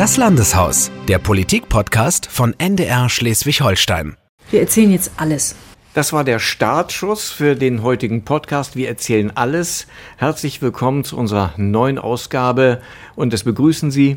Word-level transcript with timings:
Das 0.00 0.16
Landeshaus, 0.16 0.90
der 1.08 1.18
Politik-Podcast 1.18 2.24
von 2.24 2.54
NDR 2.58 3.10
Schleswig-Holstein. 3.10 4.16
Wir 4.50 4.60
erzählen 4.60 4.90
jetzt 4.92 5.12
alles. 5.18 5.54
Das 5.92 6.14
war 6.14 6.24
der 6.24 6.38
Startschuss 6.38 7.28
für 7.28 7.54
den 7.54 7.82
heutigen 7.82 8.24
Podcast. 8.24 8.76
Wir 8.76 8.88
erzählen 8.88 9.30
alles. 9.36 9.86
Herzlich 10.16 10.62
willkommen 10.62 11.04
zu 11.04 11.18
unserer 11.18 11.52
neuen 11.58 11.98
Ausgabe 11.98 12.80
und 13.14 13.34
es 13.34 13.44
begrüßen 13.44 13.90
Sie 13.90 14.16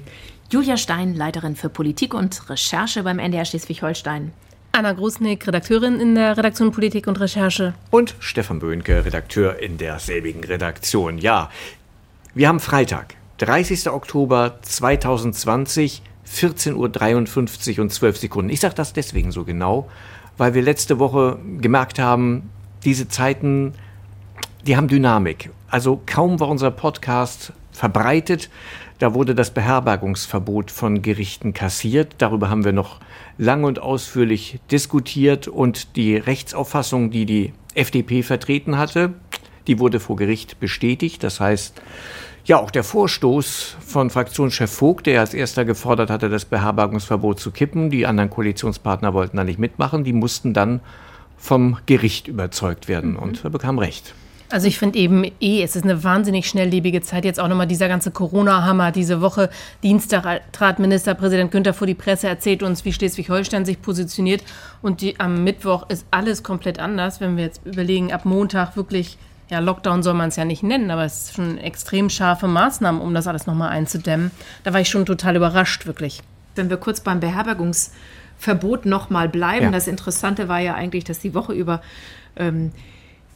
Julia 0.50 0.77
Stein, 0.77 1.16
Leiterin 1.16 1.57
für 1.57 1.68
Politik 1.68 2.13
und 2.13 2.50
Recherche 2.50 3.04
beim 3.04 3.20
NDR 3.20 3.43
Schleswig-Holstein. 3.43 4.31
Anna 4.71 4.93
Grusnick, 4.93 5.45
Redakteurin 5.45 6.00
in 6.00 6.15
der 6.15 6.38
Redaktion 6.38 6.71
Politik 6.71 7.07
und 7.07 7.20
Recherche. 7.20 7.73
Und 7.91 8.15
Stefan 8.20 8.59
Böhnke, 8.59 9.04
Redakteur 9.04 9.59
in 9.59 9.77
derselbigen 9.77 10.45
Redaktion. 10.45 11.18
Ja, 11.18 11.52
wir 12.34 12.47
haben 12.47 12.61
Freitag, 12.61 13.15
30. 13.38 13.89
Oktober 13.89 14.59
2020, 14.61 16.02
14.53 16.27 17.77
Uhr 17.77 17.84
und 17.84 17.91
12 17.91 18.17
Sekunden. 18.17 18.49
Ich 18.49 18.59
sage 18.59 18.75
das 18.75 18.94
deswegen 18.94 19.31
so 19.31 19.44
genau, 19.44 19.89
weil 20.38 20.53
wir 20.53 20.62
letzte 20.62 20.99
Woche 20.99 21.39
gemerkt 21.59 21.99
haben, 21.99 22.49
diese 22.84 23.08
Zeiten, 23.08 23.73
die 24.66 24.77
haben 24.77 24.88
Dynamik. 24.88 25.49
Also 25.70 26.02
kaum 26.05 26.39
war 26.39 26.49
unser 26.49 26.72
Podcast 26.72 27.53
verbreitet, 27.72 28.49
da 28.99 29.13
wurde 29.13 29.36
das 29.36 29.52
Beherbergungsverbot 29.52 30.72
von 30.72 31.02
Gerichten 31.02 31.53
kassiert. 31.53 32.16
Darüber 32.20 32.50
haben 32.50 32.63
wir 32.63 32.72
noch 32.72 33.00
lang 33.38 33.63
und 33.63 33.80
ausführlich 33.80 34.59
diskutiert 34.72 35.47
und 35.47 35.95
die 35.97 36.16
Rechtsauffassung, 36.16 37.11
die 37.11 37.25
die 37.25 37.53
FDP 37.73 38.23
vertreten 38.23 38.77
hatte, 38.77 39.13
die 39.67 39.80
wurde 39.80 40.00
vor 40.00 40.16
Gericht 40.16 40.59
bestätigt. 40.59 41.23
Das 41.23 41.39
heißt, 41.39 41.81
ja, 42.45 42.59
auch 42.59 42.71
der 42.71 42.83
Vorstoß 42.83 43.77
von 43.85 44.09
Fraktionschef 44.09 44.71
Vogt, 44.71 45.05
der 45.05 45.21
als 45.21 45.33
erster 45.33 45.63
gefordert 45.63 46.09
hatte, 46.09 46.29
das 46.29 46.45
Beherbergungsverbot 46.45 47.39
zu 47.39 47.52
kippen, 47.52 47.89
die 47.89 48.05
anderen 48.05 48.30
Koalitionspartner 48.30 49.13
wollten 49.13 49.38
da 49.38 49.44
nicht 49.44 49.59
mitmachen, 49.59 50.03
die 50.03 50.13
mussten 50.13 50.53
dann 50.53 50.81
vom 51.38 51.77
Gericht 51.85 52.27
überzeugt 52.27 52.88
werden 52.88 53.11
mhm. 53.11 53.19
und 53.19 53.44
er 53.44 53.50
bekam 53.50 53.80
Recht. 53.80 54.13
Also 54.53 54.67
ich 54.67 54.77
finde 54.77 55.00
eben 55.00 55.23
eh, 55.41 55.63
es 55.63 55.75
ist 55.75 55.83
eine 55.83 56.03
wahnsinnig 56.03 56.47
schnelllebige 56.47 57.02
Zeit. 57.02 57.25
Jetzt 57.25 57.39
auch 57.39 57.47
nochmal 57.47 57.66
dieser 57.66 57.88
ganze 57.88 58.11
Corona-Hammer. 58.11 58.91
Diese 58.91 59.19
Woche 59.19 59.50
Dienstag 59.81 60.41
trat 60.52 60.78
Ministerpräsident 60.78 61.50
Günther 61.50 61.73
vor 61.73 61.88
die 61.88 61.95
Presse, 61.95 62.28
erzählt 62.28 62.61
uns, 62.61 62.85
wie 62.85 62.94
Schleswig-Holstein 62.94 63.66
sich 63.66 63.81
positioniert. 63.81 64.44
Und 64.83 65.02
die, 65.02 65.19
am 65.19 65.44
Mittwoch 65.44 65.89
ist 65.89 66.05
alles 66.11 66.44
komplett 66.44 66.78
anders. 66.78 67.19
Wenn 67.19 67.35
wir 67.35 67.45
jetzt 67.45 67.66
überlegen, 67.66 68.13
ab 68.13 68.25
Montag 68.25 68.78
wirklich, 68.78 69.17
ja, 69.49 69.59
Lockdown 69.59 70.03
soll 70.03 70.13
man 70.13 70.30
es 70.30 70.36
ja 70.36 70.45
nicht 70.45 70.63
nennen, 70.63 70.89
aber 70.89 71.05
es 71.05 71.23
ist 71.23 71.36
schon 71.36 71.58
extrem 71.58 72.09
scharfe 72.09 72.47
Maßnahmen, 72.47 73.02
um 73.02 73.13
das 73.13 73.27
alles 73.27 73.45
nochmal 73.45 73.69
einzudämmen. 73.69 74.31
Da 74.63 74.73
war 74.73 74.81
ich 74.81 74.89
schon 74.89 75.05
total 75.05 75.35
überrascht, 75.35 75.85
wirklich. 75.85 76.22
Wenn 76.55 76.69
wir 76.69 76.77
kurz 76.77 77.02
beim 77.02 77.19
Beherbergungsverbot 77.19 78.85
nochmal 78.85 79.30
bleiben. 79.30 79.66
Ja. 79.66 79.72
Das 79.72 79.88
Interessante 79.88 80.47
war 80.47 80.59
ja 80.59 80.75
eigentlich, 80.75 81.03
dass 81.03 81.19
die 81.19 81.33
Woche 81.33 81.53
über 81.53 81.81
ähm, 82.35 82.72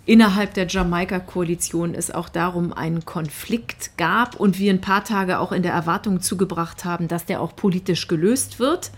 innerhalb 0.08 0.54
der 0.54 0.68
Jamaika-Koalition 0.68 1.94
es 1.94 2.10
auch 2.10 2.30
darum 2.30 2.74
einen 2.74 3.06
Konflikt 3.06 3.92
gab 3.98 4.40
und 4.40 4.58
wir 4.58 4.74
ein 4.74 4.82
paar 4.82 5.04
Tage 5.04 5.40
auch 5.40 5.52
in 5.52 5.64
der 5.64 5.74
Erwartung 5.74 6.22
zugebracht 6.22 6.86
haben, 6.86 7.08
dass 7.10 7.26
der 7.26 7.42
auch 7.42 7.56
politisch 7.56 8.08
gelöst 8.08 8.60
wird. 8.60 8.92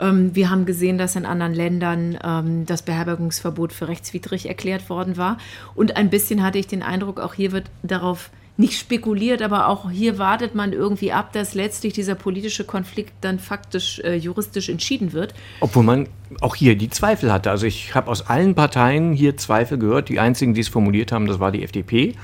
Ähm, 0.00 0.34
wir 0.34 0.50
haben 0.50 0.66
gesehen, 0.66 0.98
dass 0.98 1.16
in 1.16 1.26
anderen 1.26 1.54
Ländern 1.54 2.18
ähm, 2.22 2.66
das 2.66 2.82
Beherbergungsverbot 2.82 3.72
für 3.72 3.88
rechtswidrig 3.88 4.46
erklärt 4.46 4.88
worden 4.90 5.16
war. 5.16 5.38
Und 5.74 5.96
ein 5.96 6.10
bisschen 6.10 6.42
hatte 6.42 6.58
ich 6.58 6.66
den 6.66 6.82
Eindruck, 6.82 7.20
auch 7.20 7.34
hier 7.34 7.52
wird 7.52 7.70
darauf 7.82 8.30
nicht 8.58 8.76
spekuliert, 8.76 9.40
aber 9.40 9.68
auch 9.68 9.88
hier 9.88 10.18
wartet 10.18 10.56
man 10.56 10.72
irgendwie 10.72 11.12
ab, 11.12 11.32
dass 11.32 11.54
letztlich 11.54 11.92
dieser 11.92 12.16
politische 12.16 12.64
Konflikt 12.64 13.12
dann 13.20 13.38
faktisch 13.38 14.00
äh, 14.00 14.16
juristisch 14.16 14.68
entschieden 14.68 15.12
wird. 15.12 15.32
Obwohl 15.60 15.84
man 15.84 16.08
auch 16.40 16.56
hier 16.56 16.76
die 16.76 16.90
Zweifel 16.90 17.32
hatte. 17.32 17.52
Also 17.52 17.66
ich 17.66 17.94
habe 17.94 18.10
aus 18.10 18.26
allen 18.26 18.56
Parteien 18.56 19.12
hier 19.12 19.36
Zweifel 19.36 19.78
gehört. 19.78 20.08
Die 20.08 20.18
einzigen, 20.18 20.54
die 20.54 20.60
es 20.60 20.68
formuliert 20.68 21.12
haben, 21.12 21.26
das 21.26 21.38
war 21.38 21.52
die 21.52 21.62
FDP. 21.62 22.16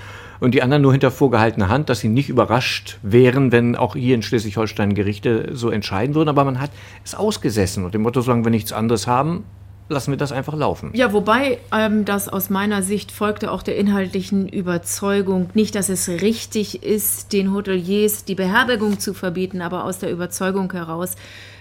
Und 0.44 0.53
die 0.53 0.62
anderen 0.62 0.82
nur 0.82 0.93
hinter 0.93 1.10
vorgehaltener 1.10 1.71
Hand, 1.71 1.88
dass 1.88 2.00
sie 2.00 2.10
nicht 2.10 2.28
überrascht 2.28 2.99
wären, 3.03 3.50
wenn 3.50 3.77
auch 3.77 3.97
hier 3.97 4.15
in 4.15 4.21
Schleswig-Holstein 4.21 4.94
Gerichte 4.94 5.49
so 5.55 5.71
entscheiden 5.71 6.15
würden. 6.15 6.28
Aber 6.28 6.44
man 6.44 6.60
hat 6.60 6.71
es 7.03 7.15
ausgesessen 7.15 7.82
und 7.82 7.94
dem 7.94 8.03
Motto, 8.03 8.21
solange 8.21 8.44
wir 8.44 8.50
nichts 8.50 8.71
anderes 8.71 9.06
haben, 9.06 9.44
lassen 9.88 10.12
wir 10.12 10.19
das 10.19 10.33
einfach 10.33 10.54
laufen. 10.54 10.91
Ja, 10.93 11.15
wobei 11.15 11.56
ähm, 11.75 12.04
das 12.04 12.28
aus 12.28 12.50
meiner 12.50 12.83
Sicht 12.83 13.10
folgte 13.10 13.50
auch 13.50 13.62
der 13.62 13.77
inhaltlichen 13.77 14.47
Überzeugung, 14.47 15.49
nicht, 15.54 15.75
dass 15.75 15.88
es 15.88 16.10
richtig 16.10 16.83
ist, 16.83 17.33
den 17.33 17.54
Hoteliers 17.54 18.27
die 18.27 18.34
Beherbergung 18.34 18.99
zu 18.99 19.15
verbieten, 19.15 19.62
aber 19.62 19.84
aus 19.84 19.99
der 19.99 20.12
Überzeugung 20.12 20.71
heraus, 20.72 21.16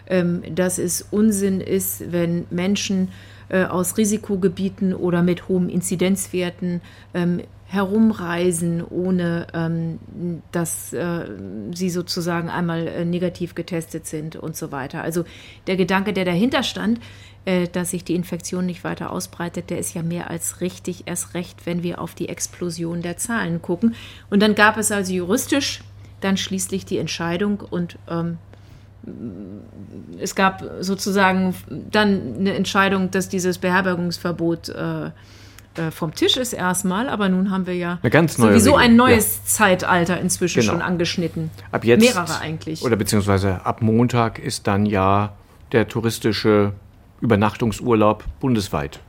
ähm, 0.08 0.44
dass 0.54 0.78
es 0.78 1.08
Unsinn 1.10 1.62
ist, 1.62 2.12
wenn 2.12 2.48
Menschen 2.50 3.08
äh, 3.48 3.64
aus 3.64 3.98
Risikogebieten 3.98 4.94
oder 4.94 5.24
mit 5.24 5.48
hohen 5.48 5.70
Inzidenzwerten 5.70 6.82
ähm, 7.14 7.42
herumreisen, 7.74 8.84
ohne 8.84 9.48
ähm, 9.56 9.98
dass 10.52 10.94
äh, 10.94 11.26
sie 11.74 11.90
sozusagen 11.90 12.50
einmal 12.50 12.88
äh, 12.88 13.04
negativ 13.04 13.56
getestet 13.56 14.06
sind 14.06 14.36
und 14.36 14.56
so 14.56 14.72
weiter. 14.72 15.02
Also 15.02 15.26
der 15.66 15.76
Gedanke, 15.76 16.14
der 16.14 16.24
dahinter 16.24 16.62
stand, 16.62 17.00
äh, 17.46 17.68
dass 17.68 17.90
sich 17.90 18.04
die 18.04 18.14
Infektion 18.14 18.68
nicht 18.68 18.84
weiter 18.84 19.12
ausbreitet, 19.12 19.72
der 19.72 19.80
ist 19.80 19.96
ja 19.96 20.04
mehr 20.04 20.30
als 20.30 20.62
richtig, 20.62 21.08
erst 21.08 21.34
recht, 21.34 21.66
wenn 21.66 21.82
wir 21.82 22.00
auf 22.00 22.14
die 22.14 22.30
Explosion 22.30 23.02
der 23.02 23.18
Zahlen 23.18 23.60
gucken. 23.64 23.96
Und 24.30 24.44
dann 24.44 24.54
gab 24.54 24.78
es 24.78 24.92
also 24.92 25.12
juristisch 25.12 25.82
dann 26.22 26.38
schließlich 26.38 26.86
die 26.86 27.00
Entscheidung 27.00 27.60
und 27.60 27.98
ähm, 28.08 28.38
es 30.20 30.36
gab 30.36 30.64
sozusagen 30.80 31.56
dann 31.92 32.36
eine 32.40 32.54
Entscheidung, 32.54 33.10
dass 33.10 33.30
dieses 33.30 33.58
Beherbergungsverbot 33.58 34.70
äh, 34.70 35.10
äh 35.78 35.92
vom 35.92 36.14
Tisch 36.14 36.38
ist 36.38 36.54
erstmal, 36.54 37.10
aber 37.10 37.30
nun 37.30 37.52
haben 37.52 37.68
wir 37.68 37.76
ja 37.76 38.00
sowieso 38.28 38.76
ein 38.76 38.96
neues 38.96 39.38
ja. 39.38 39.46
Zeitalter 39.46 40.20
inzwischen 40.20 40.62
genau. 40.62 40.74
schon 40.74 40.82
angeschnitten. 40.82 41.52
Ab 41.72 41.86
jetzt 41.86 42.02
mehrere 42.02 42.40
eigentlich. 42.40 42.84
Oder 42.84 42.96
beziehungsweise 42.96 43.66
ab 43.66 43.82
Montag 43.82 44.40
ist 44.40 44.68
dann 44.68 44.86
ja 44.86 45.34
der 45.72 45.88
touristische 45.88 46.74
Übernachtungsurlaub 47.22 48.24
bundesweit 48.40 49.00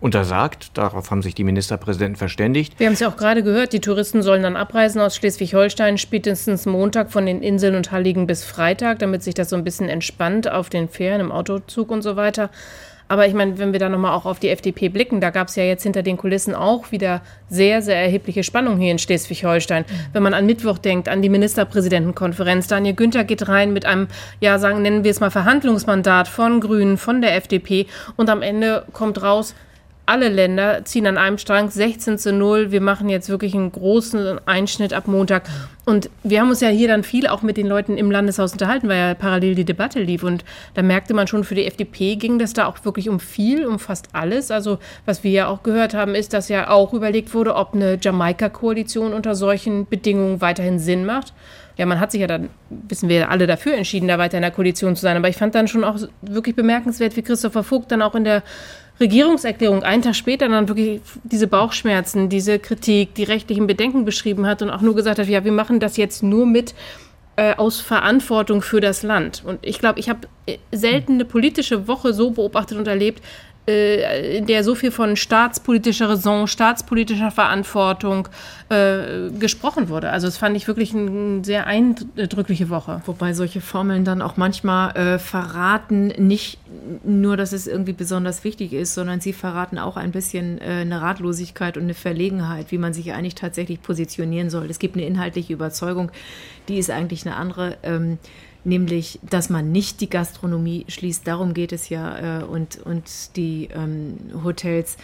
untersagt. 0.00 0.76
Darauf 0.78 1.10
haben 1.10 1.22
sich 1.22 1.34
die 1.34 1.44
Ministerpräsidenten 1.44 2.16
verständigt. 2.16 2.78
Wir 2.78 2.86
haben 2.86 2.94
es 2.94 3.00
ja 3.00 3.08
auch 3.08 3.16
gerade 3.16 3.42
gehört, 3.42 3.72
die 3.72 3.80
Touristen 3.80 4.22
sollen 4.22 4.42
dann 4.42 4.56
abreisen 4.56 5.00
aus 5.00 5.16
Schleswig-Holstein 5.16 5.98
spätestens 5.98 6.66
Montag 6.66 7.10
von 7.10 7.26
den 7.26 7.42
Inseln 7.42 7.74
und 7.74 7.90
Halligen 7.90 8.26
bis 8.26 8.44
Freitag, 8.44 9.00
damit 9.00 9.22
sich 9.22 9.34
das 9.34 9.50
so 9.50 9.56
ein 9.56 9.64
bisschen 9.64 9.88
entspannt 9.88 10.50
auf 10.50 10.70
den 10.70 10.88
Fähren, 10.88 11.20
im 11.20 11.32
Autozug 11.32 11.90
und 11.90 12.02
so 12.02 12.16
weiter. 12.16 12.50
Aber 13.08 13.26
ich 13.26 13.34
meine, 13.34 13.58
wenn 13.58 13.72
wir 13.72 13.80
da 13.80 13.88
nochmal 13.88 14.14
auch 14.14 14.26
auf 14.26 14.38
die 14.38 14.50
FDP 14.50 14.90
blicken, 14.90 15.20
da 15.20 15.30
gab 15.30 15.48
es 15.48 15.56
ja 15.56 15.64
jetzt 15.64 15.82
hinter 15.82 16.02
den 16.02 16.18
Kulissen 16.18 16.54
auch 16.54 16.92
wieder 16.92 17.22
sehr, 17.48 17.80
sehr 17.80 17.96
erhebliche 17.96 18.44
Spannung 18.44 18.78
hier 18.78 18.92
in 18.92 18.98
Schleswig-Holstein. 18.98 19.86
Wenn 20.12 20.22
man 20.22 20.34
an 20.34 20.44
Mittwoch 20.46 20.78
denkt, 20.78 21.08
an 21.08 21.22
die 21.22 21.30
Ministerpräsidentenkonferenz, 21.30 22.66
Daniel 22.68 22.94
Günther 22.94 23.24
geht 23.24 23.48
rein 23.48 23.72
mit 23.72 23.86
einem, 23.86 24.08
ja, 24.40 24.58
sagen, 24.58 24.82
nennen 24.82 25.04
wir 25.04 25.10
es 25.10 25.20
mal 25.20 25.30
Verhandlungsmandat 25.30 26.28
von 26.28 26.60
Grünen, 26.60 26.98
von 26.98 27.22
der 27.22 27.34
FDP 27.34 27.86
und 28.16 28.28
am 28.28 28.42
Ende 28.42 28.84
kommt 28.92 29.22
raus, 29.22 29.54
alle 30.08 30.28
Länder 30.28 30.84
ziehen 30.84 31.06
an 31.06 31.18
einem 31.18 31.36
Strang 31.38 31.70
16 31.70 32.18
zu 32.18 32.32
0. 32.32 32.72
Wir 32.72 32.80
machen 32.80 33.08
jetzt 33.08 33.28
wirklich 33.28 33.54
einen 33.54 33.70
großen 33.70 34.40
Einschnitt 34.46 34.94
ab 34.94 35.06
Montag. 35.06 35.42
Und 35.84 36.08
wir 36.22 36.40
haben 36.40 36.48
uns 36.48 36.60
ja 36.60 36.68
hier 36.68 36.88
dann 36.88 37.02
viel 37.02 37.26
auch 37.26 37.42
mit 37.42 37.56
den 37.56 37.66
Leuten 37.66 37.98
im 37.98 38.10
Landeshaus 38.10 38.52
unterhalten, 38.52 38.88
weil 38.88 38.98
ja 38.98 39.14
parallel 39.14 39.54
die 39.54 39.64
Debatte 39.64 40.00
lief. 40.00 40.22
Und 40.22 40.44
da 40.74 40.82
merkte 40.82 41.12
man 41.12 41.26
schon, 41.26 41.44
für 41.44 41.54
die 41.54 41.66
FDP 41.66 42.16
ging 42.16 42.38
das 42.38 42.54
da 42.54 42.66
auch 42.66 42.84
wirklich 42.84 43.08
um 43.08 43.20
viel, 43.20 43.66
um 43.66 43.78
fast 43.78 44.08
alles. 44.14 44.50
Also 44.50 44.78
was 45.04 45.24
wir 45.24 45.30
ja 45.30 45.46
auch 45.48 45.62
gehört 45.62 45.92
haben, 45.94 46.14
ist, 46.14 46.32
dass 46.32 46.48
ja 46.48 46.70
auch 46.70 46.94
überlegt 46.94 47.34
wurde, 47.34 47.54
ob 47.54 47.74
eine 47.74 47.98
Jamaika-Koalition 48.00 49.12
unter 49.12 49.34
solchen 49.34 49.86
Bedingungen 49.86 50.40
weiterhin 50.40 50.78
Sinn 50.78 51.04
macht 51.04 51.34
ja, 51.78 51.86
man 51.86 52.00
hat 52.00 52.10
sich 52.10 52.20
ja 52.20 52.26
dann, 52.26 52.50
wissen 52.70 53.08
wir 53.08 53.30
alle, 53.30 53.46
dafür 53.46 53.74
entschieden, 53.74 54.08
da 54.08 54.18
weiter 54.18 54.36
in 54.36 54.42
der 54.42 54.50
Koalition 54.50 54.96
zu 54.96 55.02
sein. 55.02 55.16
Aber 55.16 55.28
ich 55.28 55.36
fand 55.36 55.54
dann 55.54 55.68
schon 55.68 55.84
auch 55.84 55.96
wirklich 56.22 56.56
bemerkenswert, 56.56 57.16
wie 57.16 57.22
Christopher 57.22 57.62
Vogt 57.62 57.92
dann 57.92 58.02
auch 58.02 58.16
in 58.16 58.24
der 58.24 58.42
Regierungserklärung 59.00 59.82
einen 59.82 60.02
Tag 60.02 60.16
später 60.16 60.48
dann 60.48 60.68
wirklich 60.68 61.00
diese 61.24 61.46
Bauchschmerzen, 61.46 62.28
diese 62.28 62.58
Kritik, 62.58 63.14
die 63.14 63.24
rechtlichen 63.24 63.66
Bedenken 63.66 64.04
beschrieben 64.04 64.46
hat 64.46 64.62
und 64.62 64.70
auch 64.70 64.80
nur 64.80 64.94
gesagt 64.94 65.18
hat, 65.18 65.28
ja, 65.28 65.44
wir 65.44 65.52
machen 65.52 65.80
das 65.80 65.96
jetzt 65.96 66.22
nur 66.22 66.46
mit 66.46 66.74
äh, 67.36 67.54
aus 67.54 67.80
Verantwortung 67.80 68.62
für 68.62 68.80
das 68.80 69.04
Land. 69.04 69.44
Und 69.46 69.60
ich 69.62 69.78
glaube, 69.78 70.00
ich 70.00 70.08
habe 70.08 70.26
äh, 70.46 70.58
selten 70.72 71.14
eine 71.14 71.24
politische 71.24 71.86
Woche 71.86 72.12
so 72.12 72.32
beobachtet 72.32 72.76
und 72.78 72.88
erlebt, 72.88 73.22
in 73.68 74.46
der 74.46 74.64
so 74.64 74.74
viel 74.74 74.90
von 74.90 75.16
staatspolitischer 75.16 76.08
Raison, 76.08 76.46
staatspolitischer 76.46 77.30
Verantwortung 77.30 78.28
äh, 78.70 79.30
gesprochen 79.38 79.88
wurde. 79.88 80.10
Also 80.10 80.26
das 80.26 80.38
fand 80.38 80.56
ich 80.56 80.66
wirklich 80.66 80.94
eine 80.94 81.44
sehr 81.44 81.66
eindrückliche 81.66 82.70
Woche. 82.70 83.02
Wobei 83.04 83.34
solche 83.34 83.60
Formeln 83.60 84.04
dann 84.04 84.22
auch 84.22 84.36
manchmal 84.36 84.96
äh, 84.96 85.18
verraten, 85.18 86.08
nicht 86.16 86.58
nur, 87.04 87.36
dass 87.36 87.52
es 87.52 87.66
irgendwie 87.66 87.92
besonders 87.92 88.42
wichtig 88.42 88.72
ist, 88.72 88.94
sondern 88.94 89.20
sie 89.20 89.32
verraten 89.34 89.78
auch 89.78 89.96
ein 89.96 90.12
bisschen 90.12 90.58
äh, 90.58 90.80
eine 90.80 91.02
Ratlosigkeit 91.02 91.76
und 91.76 91.84
eine 91.84 91.94
Verlegenheit, 91.94 92.72
wie 92.72 92.78
man 92.78 92.94
sich 92.94 93.12
eigentlich 93.12 93.34
tatsächlich 93.34 93.82
positionieren 93.82 94.48
soll. 94.48 94.70
Es 94.70 94.78
gibt 94.78 94.96
eine 94.96 95.04
inhaltliche 95.04 95.52
Überzeugung, 95.52 96.10
die 96.68 96.78
ist 96.78 96.90
eigentlich 96.90 97.26
eine 97.26 97.36
andere. 97.36 97.76
Ähm, 97.82 98.18
nämlich, 98.68 99.18
dass 99.22 99.50
man 99.50 99.72
nicht 99.72 100.00
die 100.00 100.10
Gastronomie 100.10 100.84
schließt. 100.88 101.26
Darum 101.26 101.54
geht 101.54 101.72
es 101.72 101.88
ja 101.88 102.40
äh, 102.40 102.44
und, 102.44 102.78
und 102.78 103.36
die 103.36 103.68
ähm, 103.72 104.18
Hotels. 104.44 104.96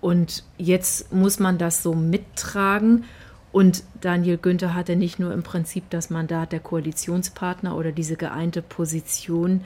Und 0.00 0.44
jetzt 0.58 1.12
muss 1.12 1.38
man 1.38 1.58
das 1.58 1.82
so 1.82 1.94
mittragen. 1.94 3.04
Und 3.50 3.82
Daniel 4.00 4.36
Günther 4.36 4.74
hatte 4.74 4.94
nicht 4.94 5.18
nur 5.18 5.32
im 5.32 5.42
Prinzip 5.42 5.90
das 5.90 6.10
Mandat 6.10 6.52
der 6.52 6.60
Koalitionspartner 6.60 7.76
oder 7.76 7.92
diese 7.92 8.16
geeinte 8.16 8.62
Position, 8.62 9.62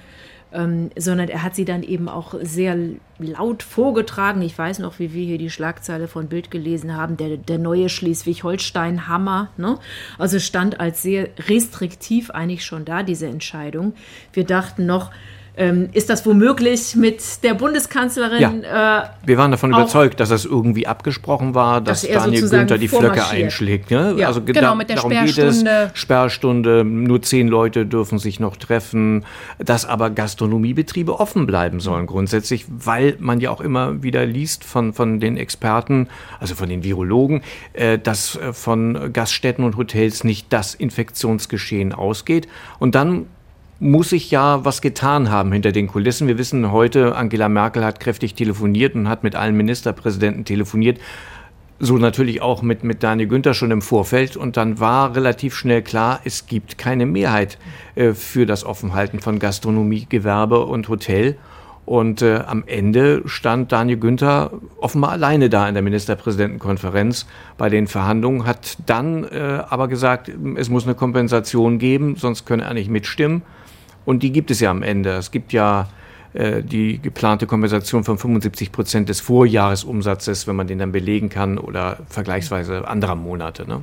ähm, 0.52 0.90
sondern 0.96 1.28
er 1.28 1.42
hat 1.42 1.54
sie 1.54 1.64
dann 1.64 1.82
eben 1.82 2.08
auch 2.08 2.34
sehr 2.42 2.76
laut 3.18 3.62
vorgetragen. 3.62 4.42
Ich 4.42 4.56
weiß 4.56 4.78
noch, 4.80 4.98
wie 4.98 5.12
wir 5.12 5.24
hier 5.24 5.38
die 5.38 5.50
Schlagzeile 5.50 6.08
von 6.08 6.28
Bild 6.28 6.50
gelesen 6.50 6.96
haben, 6.96 7.16
der, 7.16 7.36
der 7.36 7.58
neue 7.58 7.88
Schleswig-Holstein-Hammer. 7.88 9.50
Ne? 9.56 9.78
Also 10.18 10.38
stand 10.38 10.80
als 10.80 11.02
sehr 11.02 11.28
restriktiv 11.48 12.30
eigentlich 12.30 12.64
schon 12.64 12.84
da, 12.84 13.02
diese 13.02 13.26
Entscheidung. 13.26 13.94
Wir 14.32 14.44
dachten 14.44 14.86
noch, 14.86 15.10
ähm, 15.56 15.90
ist 15.92 16.08
das 16.08 16.24
womöglich 16.24 16.96
mit 16.96 17.42
der 17.42 17.54
Bundeskanzlerin? 17.54 18.62
Ja. 18.62 19.02
Äh, 19.02 19.08
Wir 19.26 19.36
waren 19.36 19.50
davon 19.50 19.70
überzeugt, 19.70 20.18
dass 20.20 20.30
das 20.30 20.44
irgendwie 20.46 20.86
abgesprochen 20.86 21.54
war, 21.54 21.80
dass, 21.80 22.02
dass 22.02 22.24
Daniel 22.24 22.48
Günther 22.48 22.78
die 22.78 22.88
Flöcke 22.88 23.26
einschlägt. 23.26 23.90
Ne? 23.90 24.14
Ja, 24.16 24.28
also 24.28 24.42
genau, 24.42 24.74
mit 24.74 24.88
der 24.88 24.96
darum 24.96 25.12
Sperrstunde. 25.12 25.90
Sperrstunde, 25.92 26.84
nur 26.84 27.20
zehn 27.20 27.48
Leute 27.48 27.84
dürfen 27.84 28.18
sich 28.18 28.40
noch 28.40 28.56
treffen, 28.56 29.26
dass 29.58 29.84
aber 29.84 30.08
Gastronomiebetriebe 30.10 31.20
offen 31.20 31.46
bleiben 31.46 31.80
sollen 31.80 32.06
grundsätzlich, 32.06 32.64
weil 32.68 33.16
man 33.20 33.40
ja 33.40 33.50
auch 33.50 33.60
immer 33.60 34.02
wieder 34.02 34.24
liest 34.24 34.64
von, 34.64 34.94
von 34.94 35.20
den 35.20 35.36
Experten, 35.36 36.08
also 36.40 36.54
von 36.54 36.70
den 36.70 36.82
Virologen, 36.82 37.42
äh, 37.74 37.98
dass 37.98 38.36
äh, 38.36 38.54
von 38.54 39.12
Gaststätten 39.12 39.64
und 39.64 39.76
Hotels 39.76 40.24
nicht 40.24 40.50
das 40.50 40.74
Infektionsgeschehen 40.74 41.92
ausgeht. 41.92 42.48
Und 42.78 42.94
dann 42.94 43.26
muss 43.82 44.10
sich 44.10 44.30
ja 44.30 44.64
was 44.64 44.80
getan 44.80 45.28
haben 45.28 45.50
hinter 45.50 45.72
den 45.72 45.88
Kulissen. 45.88 46.28
Wir 46.28 46.38
wissen 46.38 46.70
heute, 46.70 47.16
Angela 47.16 47.48
Merkel 47.48 47.84
hat 47.84 47.98
kräftig 47.98 48.34
telefoniert 48.34 48.94
und 48.94 49.08
hat 49.08 49.24
mit 49.24 49.34
allen 49.34 49.56
Ministerpräsidenten 49.56 50.44
telefoniert. 50.44 51.00
So 51.80 51.98
natürlich 51.98 52.42
auch 52.42 52.62
mit, 52.62 52.84
mit 52.84 53.02
Daniel 53.02 53.28
Günther 53.28 53.54
schon 53.54 53.72
im 53.72 53.82
Vorfeld. 53.82 54.36
Und 54.36 54.56
dann 54.56 54.78
war 54.78 55.16
relativ 55.16 55.56
schnell 55.56 55.82
klar, 55.82 56.20
es 56.24 56.46
gibt 56.46 56.78
keine 56.78 57.06
Mehrheit 57.06 57.58
äh, 57.96 58.12
für 58.12 58.46
das 58.46 58.64
Offenhalten 58.64 59.18
von 59.18 59.40
Gastronomie, 59.40 60.06
Gewerbe 60.08 60.64
und 60.64 60.88
Hotel. 60.88 61.36
Und 61.84 62.22
äh, 62.22 62.44
am 62.46 62.62
Ende 62.68 63.22
stand 63.26 63.72
Daniel 63.72 63.98
Günther 63.98 64.52
offenbar 64.78 65.10
alleine 65.10 65.50
da 65.50 65.66
in 65.66 65.74
der 65.74 65.82
Ministerpräsidentenkonferenz 65.82 67.26
bei 67.58 67.68
den 67.68 67.88
Verhandlungen, 67.88 68.46
hat 68.46 68.78
dann 68.86 69.24
äh, 69.24 69.64
aber 69.68 69.88
gesagt, 69.88 70.30
es 70.54 70.70
muss 70.70 70.84
eine 70.84 70.94
Kompensation 70.94 71.80
geben, 71.80 72.14
sonst 72.14 72.46
könne 72.46 72.62
er 72.62 72.74
nicht 72.74 72.88
mitstimmen. 72.88 73.42
Und 74.04 74.22
die 74.22 74.32
gibt 74.32 74.50
es 74.50 74.60
ja 74.60 74.70
am 74.70 74.82
Ende. 74.82 75.10
Es 75.10 75.30
gibt 75.30 75.52
ja 75.52 75.88
äh, 76.34 76.62
die 76.62 77.00
geplante 77.00 77.46
Kompensation 77.46 78.04
von 78.04 78.18
75 78.18 78.72
Prozent 78.72 79.08
des 79.08 79.20
Vorjahresumsatzes, 79.20 80.46
wenn 80.46 80.56
man 80.56 80.66
den 80.66 80.78
dann 80.78 80.92
belegen 80.92 81.28
kann, 81.28 81.58
oder 81.58 81.98
vergleichsweise 82.08 82.88
anderer 82.88 83.14
Monate. 83.14 83.68
Ne? 83.68 83.82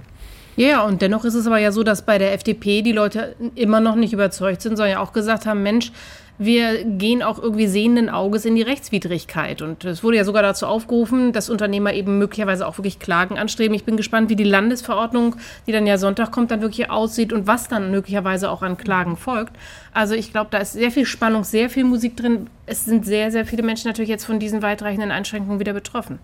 Ja, 0.56 0.84
und 0.84 1.02
dennoch 1.02 1.24
ist 1.26 1.36
es 1.36 1.48
aber 1.48 1.60
ja 1.60 1.72
so, 1.72 1.84
dass 1.84 2.06
bei 2.06 2.18
der 2.18 2.34
FDP 2.34 2.82
die 2.82 2.92
Leute 2.92 3.36
immer 3.56 3.80
noch 3.80 3.96
nicht 3.96 4.14
überzeugt 4.14 4.62
sind, 4.62 4.78
sondern 4.78 4.92
ja 4.92 5.00
auch 5.00 5.14
gesagt 5.14 5.46
haben, 5.46 5.64
Mensch, 5.64 5.92
wir 6.40 6.86
gehen 6.86 7.22
auch 7.22 7.38
irgendwie 7.38 7.68
sehenden 7.68 8.10
Auges 8.10 8.46
in 8.46 8.56
die 8.56 8.62
Rechtswidrigkeit. 8.62 9.62
Und 9.62 9.84
es 9.84 10.04
wurde 10.04 10.16
ja 10.16 10.24
sogar 10.24 10.42
dazu 10.42 10.66
aufgerufen, 10.66 11.34
dass 11.34 11.50
Unternehmer 11.50 11.94
eben 11.94 12.18
möglicherweise 12.18 12.66
auch 12.66 12.78
wirklich 12.78 12.98
Klagen 12.98 13.38
anstreben. 13.38 13.76
Ich 13.76 13.84
bin 13.84 13.98
gespannt, 13.98 14.30
wie 14.30 14.38
die 14.38 14.46
Landesverordnung, 14.46 15.36
die 15.68 15.74
dann 15.74 15.86
ja 15.86 15.98
Sonntag 15.98 16.32
kommt, 16.32 16.52
dann 16.52 16.62
wirklich 16.62 16.90
aussieht 16.90 17.34
und 17.34 17.46
was 17.46 17.68
dann 17.68 17.92
möglicherweise 17.92 18.50
auch 18.50 18.62
an 18.62 18.78
Klagen 18.78 19.18
folgt. 19.18 19.54
Also 19.94 20.16
ich 20.16 20.32
glaube, 20.32 20.48
da 20.52 20.60
ist 20.60 20.72
sehr 20.72 20.92
viel 20.92 21.06
Spannung, 21.06 21.44
sehr 21.44 21.70
viel 21.70 21.84
Musik 21.84 22.16
drin. 22.16 22.48
Es 22.66 22.86
sind 22.86 23.06
sehr, 23.06 23.32
sehr 23.32 23.46
viele 23.46 23.62
Menschen 23.62 23.90
natürlich 23.90 24.10
jetzt 24.10 24.24
von 24.24 24.40
diesen 24.40 24.62
weitreichenden 24.62 25.12
Einschränkungen 25.12 25.60
wieder 25.60 25.74
betroffen. 25.74 26.20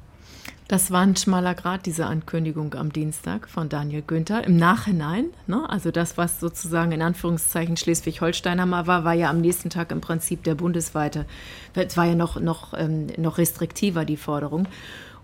Das 0.68 0.90
war 0.90 1.02
ein 1.02 1.16
schmaler 1.16 1.54
Grad, 1.54 1.86
diese 1.86 2.08
Ankündigung 2.08 2.74
am 2.74 2.92
Dienstag 2.92 3.48
von 3.48 3.70
Daniel 3.70 4.02
Günther. 4.02 4.44
Im 4.46 4.58
Nachhinein, 4.58 5.28
ne, 5.46 5.70
also 5.70 5.92
das, 5.92 6.18
was 6.18 6.40
sozusagen 6.40 6.92
in 6.92 7.04
Anführungszeichen 7.04 7.78
Schleswig-Holsteiner 7.78 8.66
mal 8.66 8.88
war, 8.88 9.04
war 9.04 9.14
ja 9.14 9.30
am 9.30 9.42
nächsten 9.42 9.70
Tag 9.70 9.92
im 9.92 10.02
Prinzip 10.02 10.44
der 10.44 10.56
bundesweite. 10.56 11.28
Es 11.76 11.96
war 11.98 12.06
ja 12.06 12.16
noch, 12.16 12.40
noch, 12.40 12.74
ähm, 12.76 13.08
noch 13.18 13.38
restriktiver, 13.38 14.06
die 14.06 14.18
Forderung. 14.18 14.68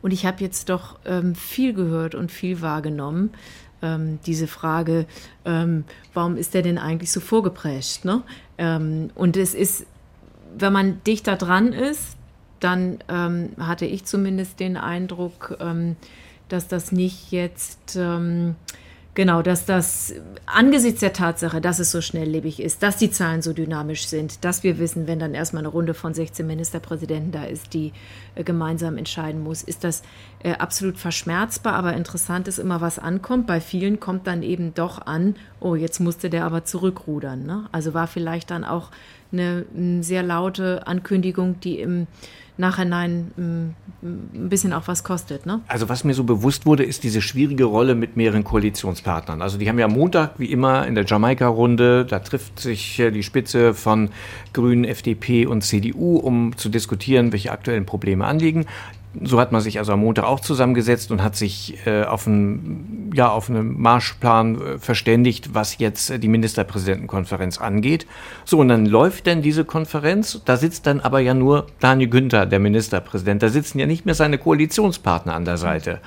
Und 0.04 0.12
ich 0.12 0.28
habe 0.28 0.44
jetzt 0.44 0.70
doch 0.70 1.00
ähm, 1.06 1.34
viel 1.34 1.74
gehört 1.74 2.14
und 2.14 2.32
viel 2.32 2.62
wahrgenommen. 2.62 3.32
Ähm, 3.82 4.20
diese 4.28 4.46
Frage, 4.46 5.08
ähm, 5.46 5.86
warum 6.14 6.38
ist 6.38 6.54
der 6.54 6.62
denn 6.62 6.78
eigentlich 6.78 7.12
so 7.12 7.20
vorgeprägt? 7.20 8.06
Ne? 8.06 8.22
Ähm, 8.60 9.10
und 9.16 9.38
es 9.38 9.56
ist, 9.56 9.88
wenn 10.56 10.72
man 10.72 11.04
dichter 11.04 11.36
dran 11.36 11.74
ist, 11.74 12.16
dann 12.62 13.00
ähm, 13.10 13.50
hatte 13.60 13.86
ich 13.86 14.06
zumindest 14.06 14.60
den 14.60 14.78
Eindruck, 14.78 15.58
ähm, 15.60 15.98
dass 16.48 16.68
das 16.68 16.92
nicht 16.92 17.31
jetzt, 17.31 17.96
ähm, 17.96 18.56
genau, 19.16 19.42
dass 19.42 19.66
das 19.66 20.13
angesichts 20.46 21.00
der 21.00 21.13
Tatsache, 21.13 21.60
dass 21.60 21.80
es 21.80 21.92
so 21.92 22.02
schnelllebig 22.02 22.62
ist, 22.62 22.84
dass 22.84 22.98
die 22.98 23.10
Zahlen 23.10 23.42
so 23.42 23.52
dynamisch 23.54 24.06
sind, 24.06 24.46
dass 24.46 24.63
wir 24.63 24.78
wissen, 24.78 25.08
wenn 25.08 25.18
dann 25.18 25.34
erstmal 25.34 25.62
eine 25.62 25.69
Runde 25.69 25.94
von 25.94 26.13
16 26.13 26.46
Ministerpräsidenten 26.46 27.31
da 27.31 27.46
ist, 27.46 27.74
die 27.74 27.94
äh, 28.36 28.44
gemeinsam 28.44 28.98
entscheiden 28.98 29.42
muss, 29.42 29.63
ist 29.63 29.84
das 29.84 30.04
äh, 30.44 30.54
absolut 30.54 30.98
verschmerzbar. 30.98 31.74
Aber 31.74 31.94
interessant 31.94 32.48
ist 32.48 32.60
immer, 32.60 32.80
was 32.80 33.00
ankommt. 33.00 33.48
Bei 33.48 33.60
vielen 33.60 34.00
kommt 34.00 34.28
dann 34.28 34.44
eben 34.44 34.75
doch 34.75 35.06
an, 35.08 35.36
oh, 35.60 35.74
jetzt 35.74 36.00
musste 36.00 36.30
der 36.30 36.46
aber 36.46 36.63
zurückrudern. 36.63 37.44
Ne? 37.44 37.68
Also 37.72 37.96
war 37.96 38.06
vielleicht 38.08 38.52
dann 38.52 38.63
auch 38.66 38.92
eine, 39.31 39.66
sehr 40.04 40.24
laute 40.24 40.86
Ankündigung, 40.88 41.60
die 41.60 41.80
im 41.80 42.07
Nachhinein 42.57 43.31
mm, 43.36 44.04
ein 44.04 44.50
bisschen 44.50 44.74
auch 44.74 44.88
was 44.88 45.04
kostet. 45.04 45.45
Ne? 45.45 45.62
Also 45.68 45.89
was 45.89 46.04
mir 46.04 46.13
so 46.13 46.24
bewusst 46.24 46.66
wurde, 46.66 46.83
ist 46.83 47.04
diese 47.04 47.22
schwierige 47.22 47.63
Rolle 47.63 47.95
mit 47.95 48.18
mehreren 48.18 48.44
Koalitionspartnern. 48.44 49.42
Also 49.42 49.57
die 49.57 49.68
haben 49.68 49.80
ja 49.80 49.88
Montag 49.88 50.33
wie 50.38 50.51
immer 50.51 50.86
in 50.86 50.95
der 50.95 51.06
Jamaika-Runde, 51.06 52.06
da 52.06 52.19
trifft 52.19 52.60
sich 52.60 52.98
die 52.98 53.24
Spitze 53.24 53.74
von 53.74 54.10
Grünen, 54.54 54.83
FDP 54.83 55.45
und 55.45 55.63
CDU, 55.63 56.18
um 56.18 56.56
zu 56.57 56.69
diskutieren, 56.69 57.31
welche 57.31 57.51
aktuellen 57.51 57.86
Probleme 57.86 58.25
anliegen 58.25 58.66
so 59.24 59.40
hat 59.40 59.52
man 59.52 59.62
sich 59.62 59.80
also 59.80 59.92
am 59.92 60.00
Montag 60.00 60.24
auch 60.24 60.40
zusammengesetzt 60.40 61.12
und 61.12 61.22
hat 61.22 61.36
sich 61.36 61.78
äh, 61.86 62.04
auf, 62.04 62.28
einen, 62.28 63.12
ja, 63.13 63.30
auf 63.30 63.50
einen 63.50 63.80
Marschplan 63.80 64.62
äh, 64.62 64.78
verständigt, 64.78 65.54
was 65.54 65.78
jetzt 65.80 66.10
äh, 66.10 66.19
die 66.19 66.30
Ministerpräsidentenkonferenz 66.30 67.60
angeht. 67.60 68.08
So, 68.46 68.60
und 68.60 68.69
dann 68.69 68.86
läuft 68.86 69.27
dann 69.27 69.41
diese 69.41 69.65
Konferenz. 69.65 70.41
Da 70.46 70.56
sitzt 70.56 70.88
dann 70.88 71.01
aber 71.01 71.20
ja 71.20 71.34
nur 71.34 71.68
Daniel 71.80 72.10
Günther, 72.10 72.46
der 72.46 72.60
Ministerpräsident. 72.60 73.44
Da 73.44 73.50
sitzen 73.50 73.80
ja 73.80 73.86
nicht 73.86 74.06
mehr 74.06 74.15
seine 74.15 74.38
Koalitionspartner 74.38 75.34
an 75.34 75.46
der 75.46 75.58
Seite. 75.58 76.00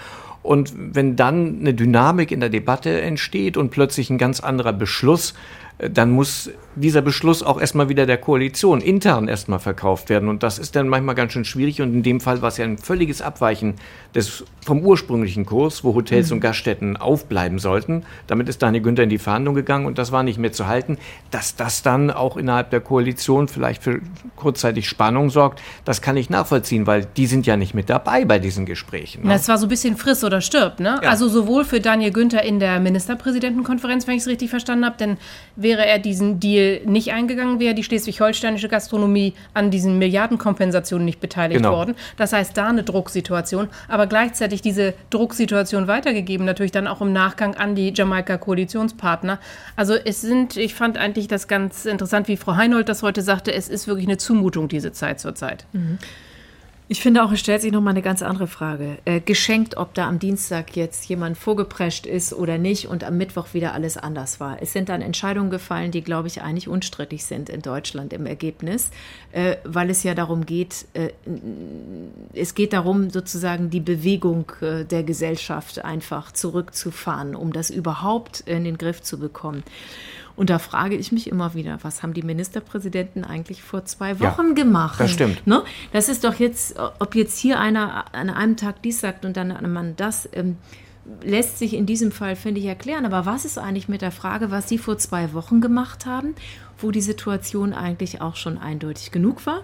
Und 0.42 0.74
wenn 0.76 1.16
dann 1.16 1.60
eine 1.60 1.72
Dynamik 1.72 2.30
in 2.30 2.40
der 2.40 2.50
Debatte 2.50 3.00
entsteht 3.00 3.56
und 3.56 3.70
plötzlich 3.70 4.10
ein 4.10 4.18
ganz 4.18 4.40
anderer 4.40 4.74
Beschluss 4.74 5.34
dann 5.78 6.10
muss 6.10 6.50
dieser 6.76 7.02
Beschluss 7.02 7.42
auch 7.42 7.60
erstmal 7.60 7.88
wieder 7.88 8.06
der 8.06 8.16
Koalition 8.16 8.80
intern 8.80 9.28
erstmal 9.28 9.58
verkauft 9.58 10.08
werden. 10.08 10.28
Und 10.28 10.42
das 10.42 10.58
ist 10.58 10.76
dann 10.76 10.88
manchmal 10.88 11.14
ganz 11.14 11.32
schön 11.32 11.44
schwierig. 11.44 11.80
Und 11.82 11.94
in 11.94 12.02
dem 12.02 12.20
Fall 12.20 12.42
war 12.42 12.48
es 12.48 12.56
ja 12.56 12.64
ein 12.64 12.78
völliges 12.78 13.22
Abweichen 13.22 13.74
des, 14.14 14.44
vom 14.64 14.80
ursprünglichen 14.80 15.46
Kurs, 15.46 15.84
wo 15.84 15.94
Hotels 15.94 16.30
mhm. 16.30 16.36
und 16.36 16.40
Gaststätten 16.40 16.96
aufbleiben 16.96 17.58
sollten. 17.58 18.04
Damit 18.26 18.48
ist 18.48 18.62
Daniel 18.62 18.82
Günther 18.82 19.04
in 19.04 19.08
die 19.08 19.18
Verhandlung 19.18 19.54
gegangen 19.54 19.86
und 19.86 19.98
das 19.98 20.12
war 20.12 20.22
nicht 20.22 20.38
mehr 20.38 20.52
zu 20.52 20.66
halten. 20.66 20.98
Dass 21.30 21.56
das 21.56 21.82
dann 21.82 22.10
auch 22.10 22.36
innerhalb 22.36 22.70
der 22.70 22.80
Koalition 22.80 23.48
vielleicht 23.48 23.82
für 23.82 24.00
kurzzeitig 24.36 24.88
Spannung 24.88 25.30
sorgt, 25.30 25.60
das 25.84 26.02
kann 26.02 26.16
ich 26.16 26.30
nachvollziehen, 26.30 26.86
weil 26.86 27.06
die 27.16 27.26
sind 27.26 27.46
ja 27.46 27.56
nicht 27.56 27.74
mit 27.74 27.90
dabei 27.90 28.24
bei 28.24 28.38
diesen 28.38 28.66
Gesprächen. 28.66 29.24
Ne? 29.24 29.32
Das 29.32 29.48
war 29.48 29.58
so 29.58 29.66
ein 29.66 29.68
bisschen 29.68 29.96
friss 29.96 30.24
oder 30.24 30.40
stirb, 30.40 30.80
ne? 30.80 31.00
Ja. 31.02 31.10
Also 31.10 31.28
sowohl 31.28 31.64
für 31.64 31.80
Daniel 31.80 32.12
Günther 32.12 32.42
in 32.42 32.60
der 32.60 32.80
Ministerpräsidentenkonferenz, 32.80 34.06
wenn 34.06 34.14
ich 34.14 34.22
es 34.22 34.28
richtig 34.28 34.50
verstanden 34.50 34.84
habe, 34.84 34.96
denn 34.96 35.16
wäre 35.64 35.84
er 35.84 35.98
diesen 35.98 36.38
Deal 36.38 36.80
nicht 36.84 37.12
eingegangen, 37.12 37.58
wäre 37.58 37.74
die 37.74 37.82
schleswig-holsteinische 37.82 38.68
Gastronomie 38.68 39.34
an 39.52 39.72
diesen 39.72 39.98
Milliardenkompensationen 39.98 41.04
nicht 41.04 41.18
beteiligt 41.18 41.58
genau. 41.58 41.72
worden. 41.72 41.96
Das 42.16 42.32
heißt, 42.32 42.56
da 42.56 42.68
eine 42.68 42.84
Drucksituation, 42.84 43.68
aber 43.88 44.06
gleichzeitig 44.06 44.62
diese 44.62 44.94
Drucksituation 45.10 45.88
weitergegeben, 45.88 46.46
natürlich 46.46 46.70
dann 46.70 46.86
auch 46.86 47.00
im 47.00 47.12
Nachgang 47.12 47.56
an 47.56 47.74
die 47.74 47.92
Jamaika-Koalitionspartner. 47.92 49.40
Also 49.74 49.94
es 49.94 50.20
sind, 50.20 50.56
ich 50.56 50.74
fand 50.74 50.98
eigentlich 50.98 51.26
das 51.26 51.48
ganz 51.48 51.84
interessant, 51.84 52.28
wie 52.28 52.36
Frau 52.36 52.54
Heinold 52.54 52.88
das 52.88 53.02
heute 53.02 53.22
sagte, 53.22 53.52
es 53.52 53.68
ist 53.68 53.88
wirklich 53.88 54.06
eine 54.06 54.18
Zumutung, 54.18 54.68
diese 54.68 54.92
Zeit 54.92 55.18
zurzeit. 55.18 55.66
Mhm. 55.72 55.98
Ich 56.86 57.00
finde 57.00 57.24
auch, 57.24 57.32
es 57.32 57.40
stellt 57.40 57.62
sich 57.62 57.72
nochmal 57.72 57.92
eine 57.92 58.02
ganz 58.02 58.20
andere 58.20 58.46
Frage. 58.46 58.98
Äh, 59.06 59.20
geschenkt, 59.20 59.78
ob 59.78 59.94
da 59.94 60.06
am 60.06 60.18
Dienstag 60.18 60.76
jetzt 60.76 61.06
jemand 61.08 61.38
vorgeprescht 61.38 62.04
ist 62.04 62.34
oder 62.34 62.58
nicht 62.58 62.88
und 62.88 63.04
am 63.04 63.16
Mittwoch 63.16 63.54
wieder 63.54 63.72
alles 63.72 63.96
anders 63.96 64.38
war. 64.38 64.60
Es 64.60 64.74
sind 64.74 64.90
dann 64.90 65.00
Entscheidungen 65.00 65.48
gefallen, 65.48 65.92
die, 65.92 66.02
glaube 66.02 66.28
ich, 66.28 66.42
eigentlich 66.42 66.68
unstrittig 66.68 67.24
sind 67.24 67.48
in 67.48 67.62
Deutschland 67.62 68.12
im 68.12 68.26
Ergebnis, 68.26 68.90
äh, 69.32 69.56
weil 69.64 69.88
es 69.88 70.02
ja 70.02 70.14
darum 70.14 70.44
geht, 70.44 70.84
äh, 70.92 71.08
es 72.34 72.54
geht 72.54 72.74
darum, 72.74 73.08
sozusagen 73.08 73.70
die 73.70 73.80
Bewegung 73.80 74.52
äh, 74.60 74.84
der 74.84 75.04
Gesellschaft 75.04 75.82
einfach 75.82 76.32
zurückzufahren, 76.32 77.34
um 77.34 77.54
das 77.54 77.70
überhaupt 77.70 78.40
in 78.40 78.64
den 78.64 78.76
Griff 78.76 79.00
zu 79.00 79.18
bekommen. 79.18 79.62
Und 80.36 80.50
da 80.50 80.58
frage 80.58 80.96
ich 80.96 81.12
mich 81.12 81.28
immer 81.30 81.54
wieder, 81.54 81.78
was 81.82 82.02
haben 82.02 82.12
die 82.12 82.22
Ministerpräsidenten 82.22 83.24
eigentlich 83.24 83.62
vor 83.62 83.84
zwei 83.84 84.18
Wochen 84.18 84.48
ja, 84.48 84.54
gemacht? 84.54 84.98
Das 84.98 85.12
stimmt. 85.12 85.46
Ne? 85.46 85.62
Das 85.92 86.08
ist 86.08 86.24
doch 86.24 86.34
jetzt, 86.34 86.76
ob 86.98 87.14
jetzt 87.14 87.38
hier 87.38 87.60
einer 87.60 88.12
an 88.12 88.30
einem 88.30 88.56
Tag 88.56 88.82
dies 88.82 89.00
sagt 89.00 89.24
und 89.24 89.36
dann 89.36 89.52
an 89.52 89.58
einem 89.58 89.72
Mann 89.72 89.94
das, 89.96 90.28
ähm, 90.32 90.56
lässt 91.22 91.58
sich 91.58 91.74
in 91.74 91.86
diesem 91.86 92.10
Fall, 92.10 92.34
finde 92.34 92.60
ich, 92.60 92.66
erklären. 92.66 93.06
Aber 93.06 93.26
was 93.26 93.44
ist 93.44 93.58
eigentlich 93.58 93.88
mit 93.88 94.02
der 94.02 94.10
Frage, 94.10 94.50
was 94.50 94.68
Sie 94.68 94.78
vor 94.78 94.98
zwei 94.98 95.32
Wochen 95.34 95.60
gemacht 95.60 96.06
haben, 96.06 96.34
wo 96.78 96.90
die 96.90 97.02
Situation 97.02 97.72
eigentlich 97.72 98.20
auch 98.20 98.36
schon 98.36 98.58
eindeutig 98.58 99.12
genug 99.12 99.46
war? 99.46 99.60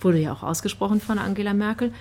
Wurde 0.00 0.18
ja 0.18 0.32
auch 0.32 0.42
ausgesprochen 0.42 1.00
von 1.00 1.18
Angela 1.18 1.54
Merkel. 1.54 1.92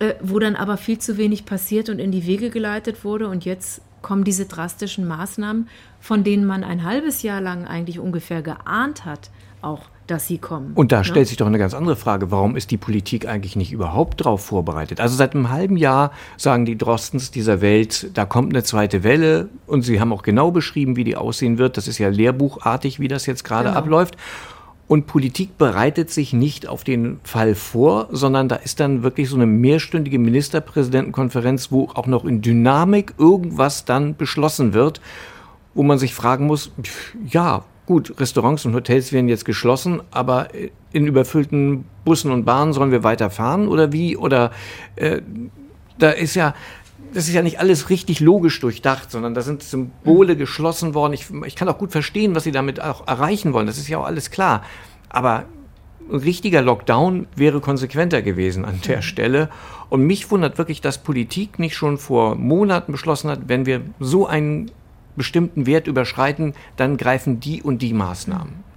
Äh, 0.00 0.14
wo 0.22 0.38
dann 0.38 0.54
aber 0.54 0.76
viel 0.76 0.98
zu 0.98 1.16
wenig 1.16 1.44
passiert 1.44 1.88
und 1.88 1.98
in 1.98 2.12
die 2.12 2.24
Wege 2.24 2.50
geleitet 2.50 3.02
wurde. 3.02 3.28
Und 3.28 3.44
jetzt 3.44 3.80
kommen 4.02 4.24
diese 4.24 4.46
drastischen 4.46 5.06
Maßnahmen, 5.06 5.68
von 6.00 6.24
denen 6.24 6.46
man 6.46 6.64
ein 6.64 6.84
halbes 6.84 7.22
Jahr 7.22 7.40
lang 7.40 7.66
eigentlich 7.66 7.98
ungefähr 7.98 8.42
geahnt 8.42 9.04
hat, 9.04 9.30
auch 9.62 9.82
dass 10.06 10.26
sie 10.26 10.38
kommen. 10.38 10.72
Und 10.74 10.90
da 10.90 10.98
ne? 10.98 11.04
stellt 11.04 11.28
sich 11.28 11.36
doch 11.36 11.46
eine 11.46 11.58
ganz 11.58 11.74
andere 11.74 11.96
Frage. 11.96 12.30
Warum 12.30 12.56
ist 12.56 12.70
die 12.70 12.76
Politik 12.76 13.28
eigentlich 13.28 13.56
nicht 13.56 13.72
überhaupt 13.72 14.20
darauf 14.20 14.44
vorbereitet? 14.44 15.00
Also 15.00 15.16
seit 15.16 15.34
einem 15.34 15.50
halben 15.50 15.76
Jahr 15.76 16.12
sagen 16.36 16.64
die 16.64 16.78
Drostens 16.78 17.30
dieser 17.30 17.60
Welt, 17.60 18.10
da 18.14 18.24
kommt 18.24 18.52
eine 18.52 18.62
zweite 18.62 19.04
Welle 19.04 19.48
und 19.66 19.82
sie 19.82 20.00
haben 20.00 20.12
auch 20.12 20.22
genau 20.22 20.50
beschrieben, 20.50 20.96
wie 20.96 21.04
die 21.04 21.16
aussehen 21.16 21.58
wird. 21.58 21.76
Das 21.76 21.88
ist 21.88 21.98
ja 21.98 22.08
lehrbuchartig, 22.08 23.00
wie 23.00 23.08
das 23.08 23.26
jetzt 23.26 23.44
gerade 23.44 23.68
genau. 23.68 23.78
abläuft. 23.78 24.16
Und 24.88 25.06
Politik 25.06 25.58
bereitet 25.58 26.10
sich 26.10 26.32
nicht 26.32 26.66
auf 26.66 26.82
den 26.82 27.20
Fall 27.22 27.54
vor, 27.54 28.08
sondern 28.10 28.48
da 28.48 28.56
ist 28.56 28.80
dann 28.80 29.02
wirklich 29.02 29.28
so 29.28 29.36
eine 29.36 29.44
mehrstündige 29.44 30.18
Ministerpräsidentenkonferenz, 30.18 31.70
wo 31.70 31.90
auch 31.94 32.06
noch 32.06 32.24
in 32.24 32.40
Dynamik 32.40 33.12
irgendwas 33.18 33.84
dann 33.84 34.16
beschlossen 34.16 34.72
wird, 34.72 35.02
wo 35.74 35.82
man 35.82 35.98
sich 35.98 36.14
fragen 36.14 36.46
muss, 36.46 36.72
ja, 37.28 37.64
gut, 37.84 38.18
Restaurants 38.18 38.64
und 38.64 38.74
Hotels 38.74 39.12
werden 39.12 39.28
jetzt 39.28 39.44
geschlossen, 39.44 40.00
aber 40.10 40.48
in 40.92 41.06
überfüllten 41.06 41.84
Bussen 42.06 42.30
und 42.30 42.44
Bahnen 42.44 42.72
sollen 42.72 42.90
wir 42.90 43.04
weiterfahren 43.04 43.68
oder 43.68 43.92
wie? 43.92 44.16
Oder 44.16 44.52
äh, 44.96 45.20
da 45.98 46.10
ist 46.10 46.34
ja, 46.34 46.54
das 47.12 47.28
ist 47.28 47.34
ja 47.34 47.42
nicht 47.42 47.60
alles 47.60 47.90
richtig 47.90 48.20
logisch 48.20 48.60
durchdacht, 48.60 49.10
sondern 49.10 49.34
da 49.34 49.40
sind 49.40 49.62
Symbole 49.62 50.36
geschlossen 50.36 50.94
worden. 50.94 51.12
Ich, 51.12 51.26
ich 51.46 51.56
kann 51.56 51.68
auch 51.68 51.78
gut 51.78 51.92
verstehen, 51.92 52.34
was 52.34 52.44
sie 52.44 52.52
damit 52.52 52.80
auch 52.80 53.06
erreichen 53.06 53.52
wollen. 53.52 53.66
Das 53.66 53.78
ist 53.78 53.88
ja 53.88 53.98
auch 53.98 54.06
alles 54.06 54.30
klar. 54.30 54.62
Aber 55.08 55.44
ein 56.10 56.18
richtiger 56.18 56.62
Lockdown 56.62 57.26
wäre 57.36 57.60
konsequenter 57.60 58.22
gewesen 58.22 58.64
an 58.64 58.80
der 58.86 59.02
Stelle. 59.02 59.50
Und 59.90 60.02
mich 60.06 60.30
wundert 60.30 60.58
wirklich, 60.58 60.80
dass 60.80 60.98
Politik 60.98 61.58
nicht 61.58 61.74
schon 61.74 61.98
vor 61.98 62.34
Monaten 62.34 62.92
beschlossen 62.92 63.30
hat, 63.30 63.48
wenn 63.48 63.66
wir 63.66 63.82
so 64.00 64.26
einen 64.26 64.70
bestimmten 65.16 65.66
Wert 65.66 65.86
überschreiten, 65.86 66.54
dann 66.76 66.96
greifen 66.96 67.40
die 67.40 67.62
und 67.62 67.82
die 67.82 67.92
Maßnahmen. 67.92 68.67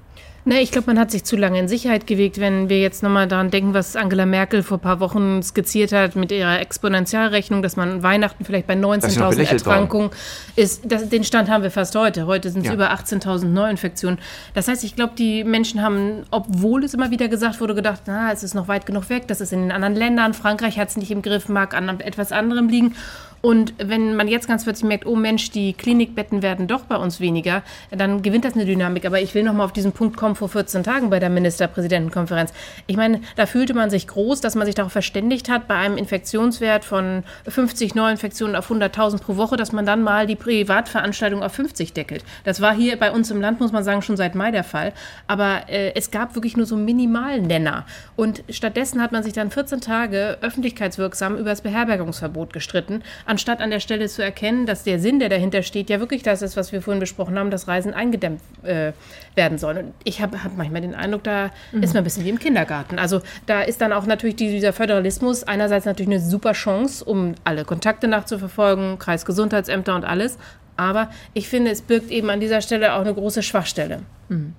Na, 0.43 0.59
ich 0.59 0.71
glaube, 0.71 0.87
man 0.87 0.97
hat 0.97 1.11
sich 1.11 1.23
zu 1.23 1.35
lange 1.35 1.59
in 1.59 1.67
Sicherheit 1.67 2.07
gewegt, 2.07 2.39
wenn 2.39 2.67
wir 2.67 2.79
jetzt 2.81 3.03
nochmal 3.03 3.27
daran 3.27 3.51
denken, 3.51 3.75
was 3.75 3.95
Angela 3.95 4.25
Merkel 4.25 4.63
vor 4.63 4.77
ein 4.77 4.81
paar 4.81 4.99
Wochen 4.99 5.43
skizziert 5.43 5.91
hat 5.91 6.15
mit 6.15 6.31
ihrer 6.31 6.59
Exponentialrechnung, 6.59 7.61
dass 7.61 7.75
man 7.75 8.01
Weihnachten 8.01 8.43
vielleicht 8.43 8.65
bei 8.65 8.73
19.000 8.73 9.51
Erkrankungen 9.51 10.09
ist. 10.55 10.81
Das, 10.83 11.07
den 11.09 11.23
Stand 11.23 11.47
haben 11.47 11.61
wir 11.61 11.69
fast 11.69 11.95
heute. 11.95 12.25
Heute 12.25 12.49
sind 12.49 12.61
es 12.61 12.69
ja. 12.69 12.73
über 12.73 12.91
18.000 12.91 13.45
Neuinfektionen. 13.45 14.17
Das 14.55 14.67
heißt, 14.67 14.83
ich 14.83 14.95
glaube, 14.95 15.13
die 15.15 15.43
Menschen 15.43 15.83
haben, 15.83 16.23
obwohl 16.31 16.83
es 16.83 16.95
immer 16.95 17.11
wieder 17.11 17.27
gesagt 17.27 17.61
wurde, 17.61 17.75
gedacht, 17.75 18.01
na, 18.07 18.31
es 18.31 18.41
ist 18.41 18.55
noch 18.55 18.67
weit 18.67 18.87
genug 18.87 19.09
weg, 19.09 19.27
das 19.27 19.41
ist 19.41 19.53
in 19.53 19.61
den 19.61 19.71
anderen 19.71 19.95
Ländern. 19.95 20.33
Frankreich 20.33 20.79
hat 20.79 20.89
es 20.89 20.97
nicht 20.97 21.11
im 21.11 21.21
Griff, 21.21 21.49
mag 21.49 21.75
an 21.75 21.99
etwas 21.99 22.31
anderem 22.31 22.67
liegen. 22.67 22.95
Und 23.41 23.73
wenn 23.77 24.15
man 24.15 24.27
jetzt 24.27 24.47
ganz 24.47 24.63
plötzlich 24.63 24.87
merkt, 24.87 25.05
oh 25.05 25.15
Mensch, 25.15 25.51
die 25.51 25.73
Klinikbetten 25.73 26.41
werden 26.41 26.67
doch 26.67 26.81
bei 26.81 26.95
uns 26.95 27.19
weniger, 27.19 27.63
dann 27.89 28.21
gewinnt 28.21 28.45
das 28.45 28.53
eine 28.53 28.65
Dynamik. 28.65 29.05
Aber 29.05 29.19
ich 29.19 29.33
will 29.33 29.43
noch 29.43 29.53
mal 29.53 29.65
auf 29.65 29.73
diesen 29.73 29.91
Punkt 29.91 30.15
kommen 30.15 30.35
vor 30.35 30.49
14 30.49 30.83
Tagen 30.83 31.09
bei 31.09 31.19
der 31.19 31.29
Ministerpräsidentenkonferenz. 31.29 32.53
Ich 32.87 32.97
meine, 32.97 33.21
da 33.35 33.45
fühlte 33.45 33.73
man 33.73 33.89
sich 33.89 34.07
groß, 34.07 34.41
dass 34.41 34.55
man 34.55 34.65
sich 34.65 34.75
darauf 34.75 34.91
verständigt 34.91 35.49
hat, 35.49 35.67
bei 35.67 35.75
einem 35.75 35.97
Infektionswert 35.97 36.85
von 36.85 37.23
50 37.47 37.95
Neuinfektionen 37.95 38.55
auf 38.55 38.69
100.000 38.69 39.21
pro 39.21 39.37
Woche, 39.37 39.57
dass 39.57 39.71
man 39.71 39.85
dann 39.85 40.03
mal 40.03 40.27
die 40.27 40.35
Privatveranstaltung 40.35 41.41
auf 41.41 41.53
50 41.53 41.93
deckelt. 41.93 42.23
Das 42.43 42.61
war 42.61 42.75
hier 42.75 42.97
bei 42.97 43.11
uns 43.11 43.31
im 43.31 43.41
Land, 43.41 43.59
muss 43.59 43.71
man 43.71 43.83
sagen, 43.83 44.01
schon 44.01 44.17
seit 44.17 44.35
Mai 44.35 44.51
der 44.51 44.63
Fall. 44.63 44.93
Aber 45.27 45.67
äh, 45.67 45.93
es 45.95 46.11
gab 46.11 46.35
wirklich 46.35 46.57
nur 46.57 46.65
so 46.65 46.77
Minimalnenner. 46.77 47.85
Und 48.15 48.43
stattdessen 48.49 49.01
hat 49.01 49.11
man 49.11 49.23
sich 49.23 49.33
dann 49.33 49.49
14 49.49 49.81
Tage 49.81 50.37
öffentlichkeitswirksam 50.41 51.37
über 51.37 51.49
das 51.49 51.61
Beherbergungsverbot 51.61 52.53
gestritten 52.53 53.01
anstatt 53.31 53.61
an 53.61 53.69
der 53.69 53.79
Stelle 53.79 54.09
zu 54.09 54.21
erkennen, 54.21 54.65
dass 54.65 54.83
der 54.83 54.99
Sinn, 54.99 55.19
der 55.19 55.29
dahinter 55.29 55.63
steht, 55.63 55.89
ja 55.89 56.01
wirklich 56.01 56.21
das 56.21 56.41
ist, 56.41 56.57
was 56.57 56.73
wir 56.73 56.81
vorhin 56.81 56.99
besprochen 56.99 57.39
haben, 57.39 57.49
dass 57.49 57.65
Reisen 57.65 57.93
eingedämmt 57.93 58.41
äh, 58.63 58.91
werden 59.35 59.57
soll. 59.57 59.77
Und 59.77 59.93
ich 60.03 60.21
habe 60.21 60.43
hab 60.43 60.57
manchmal 60.57 60.81
den 60.81 60.93
Eindruck, 60.93 61.23
da 61.23 61.49
mhm. 61.71 61.81
ist 61.81 61.93
man 61.93 62.01
ein 62.01 62.03
bisschen 62.03 62.25
wie 62.25 62.29
im 62.29 62.39
Kindergarten. 62.39 62.99
Also 62.99 63.21
da 63.45 63.61
ist 63.61 63.79
dann 63.79 63.93
auch 63.93 64.05
natürlich 64.05 64.35
dieser 64.35 64.73
Föderalismus 64.73 65.45
einerseits 65.45 65.85
natürlich 65.85 66.09
eine 66.09 66.19
super 66.19 66.51
Chance, 66.51 67.05
um 67.05 67.35
alle 67.45 67.63
Kontakte 67.63 68.09
nachzuverfolgen, 68.09 68.99
Kreisgesundheitsämter 68.99 69.95
und 69.95 70.03
alles. 70.03 70.37
Aber 70.75 71.09
ich 71.33 71.47
finde, 71.47 71.71
es 71.71 71.81
birgt 71.81 72.11
eben 72.11 72.29
an 72.29 72.41
dieser 72.41 72.61
Stelle 72.61 72.95
auch 72.95 73.01
eine 73.01 73.13
große 73.13 73.43
Schwachstelle. 73.43 74.01
Mhm. 74.27 74.55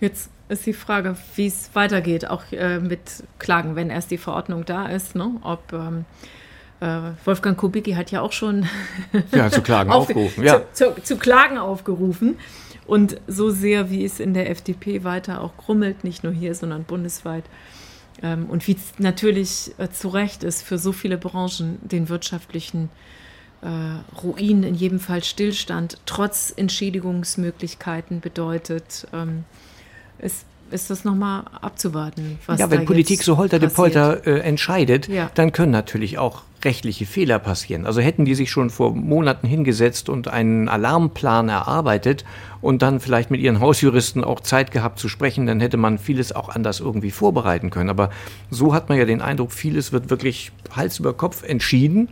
Jetzt 0.00 0.30
ist 0.48 0.66
die 0.66 0.72
Frage, 0.72 1.16
wie 1.36 1.46
es 1.46 1.70
weitergeht, 1.74 2.28
auch 2.28 2.42
äh, 2.50 2.80
mit 2.80 3.22
Klagen, 3.38 3.76
wenn 3.76 3.88
erst 3.88 4.10
die 4.10 4.18
Verordnung 4.18 4.64
da 4.64 4.88
ist, 4.88 5.14
ne? 5.14 5.30
ob 5.42 5.72
ähm, 5.72 6.00
äh, 6.00 6.45
Wolfgang 6.80 7.56
Kubicki 7.56 7.92
hat 7.92 8.10
ja 8.10 8.20
auch 8.20 8.32
schon 8.32 8.68
ja, 9.32 9.50
zu 9.50 9.62
Klagen 9.62 9.90
aufgerufen. 9.90 10.44
Ja. 10.44 10.62
Zu, 10.72 10.94
zu, 10.94 11.02
zu, 11.02 11.16
Klagen 11.16 11.58
aufgerufen. 11.58 12.36
Und 12.86 13.20
so 13.26 13.50
sehr, 13.50 13.90
wie 13.90 14.04
es 14.04 14.20
in 14.20 14.34
der 14.34 14.50
FDP 14.50 15.02
weiter 15.02 15.40
auch 15.40 15.56
krummelt, 15.56 16.04
nicht 16.04 16.22
nur 16.22 16.32
hier, 16.32 16.54
sondern 16.54 16.84
bundesweit. 16.84 17.44
Ähm, 18.22 18.46
und 18.46 18.66
wie 18.66 18.72
es 18.72 18.98
natürlich 18.98 19.72
äh, 19.78 19.88
zu 19.90 20.08
Recht 20.08 20.44
ist 20.44 20.62
für 20.62 20.78
so 20.78 20.92
viele 20.92 21.18
Branchen, 21.18 21.78
den 21.82 22.08
wirtschaftlichen 22.08 22.90
äh, 23.62 23.68
Ruin, 24.22 24.62
in 24.62 24.74
jedem 24.74 25.00
Fall 25.00 25.24
Stillstand, 25.24 25.98
trotz 26.06 26.52
Entschädigungsmöglichkeiten 26.56 28.20
bedeutet, 28.20 29.06
ähm, 29.12 29.44
ist 30.70 30.90
das 30.90 31.04
nochmal 31.04 31.44
abzuwarten. 31.60 32.38
Was 32.46 32.60
ja, 32.60 32.70
wenn 32.70 32.84
Politik 32.84 33.22
so 33.22 33.36
holter 33.36 33.58
de 33.58 33.68
Polter 33.68 34.26
äh, 34.26 34.40
entscheidet, 34.40 35.08
ja. 35.08 35.30
dann 35.34 35.52
können 35.52 35.72
natürlich 35.72 36.18
auch 36.18 36.42
rechtliche 36.64 37.06
Fehler 37.06 37.38
passieren. 37.38 37.86
Also 37.86 38.00
hätten 38.00 38.24
die 38.24 38.34
sich 38.34 38.50
schon 38.50 38.70
vor 38.70 38.94
Monaten 38.94 39.46
hingesetzt 39.46 40.08
und 40.08 40.28
einen 40.28 40.68
Alarmplan 40.68 41.48
erarbeitet 41.48 42.24
und 42.60 42.82
dann 42.82 43.00
vielleicht 43.00 43.30
mit 43.30 43.40
ihren 43.40 43.60
Hausjuristen 43.60 44.24
auch 44.24 44.40
Zeit 44.40 44.70
gehabt 44.70 44.98
zu 44.98 45.08
sprechen, 45.08 45.46
dann 45.46 45.60
hätte 45.60 45.76
man 45.76 45.98
vieles 45.98 46.34
auch 46.34 46.48
anders 46.48 46.80
irgendwie 46.80 47.10
vorbereiten 47.10 47.70
können. 47.70 47.90
Aber 47.90 48.10
so 48.50 48.74
hat 48.74 48.88
man 48.88 48.98
ja 48.98 49.04
den 49.04 49.22
Eindruck, 49.22 49.52
vieles 49.52 49.92
wird 49.92 50.10
wirklich 50.10 50.52
Hals 50.74 50.98
über 50.98 51.14
Kopf 51.14 51.42
entschieden. 51.42 52.08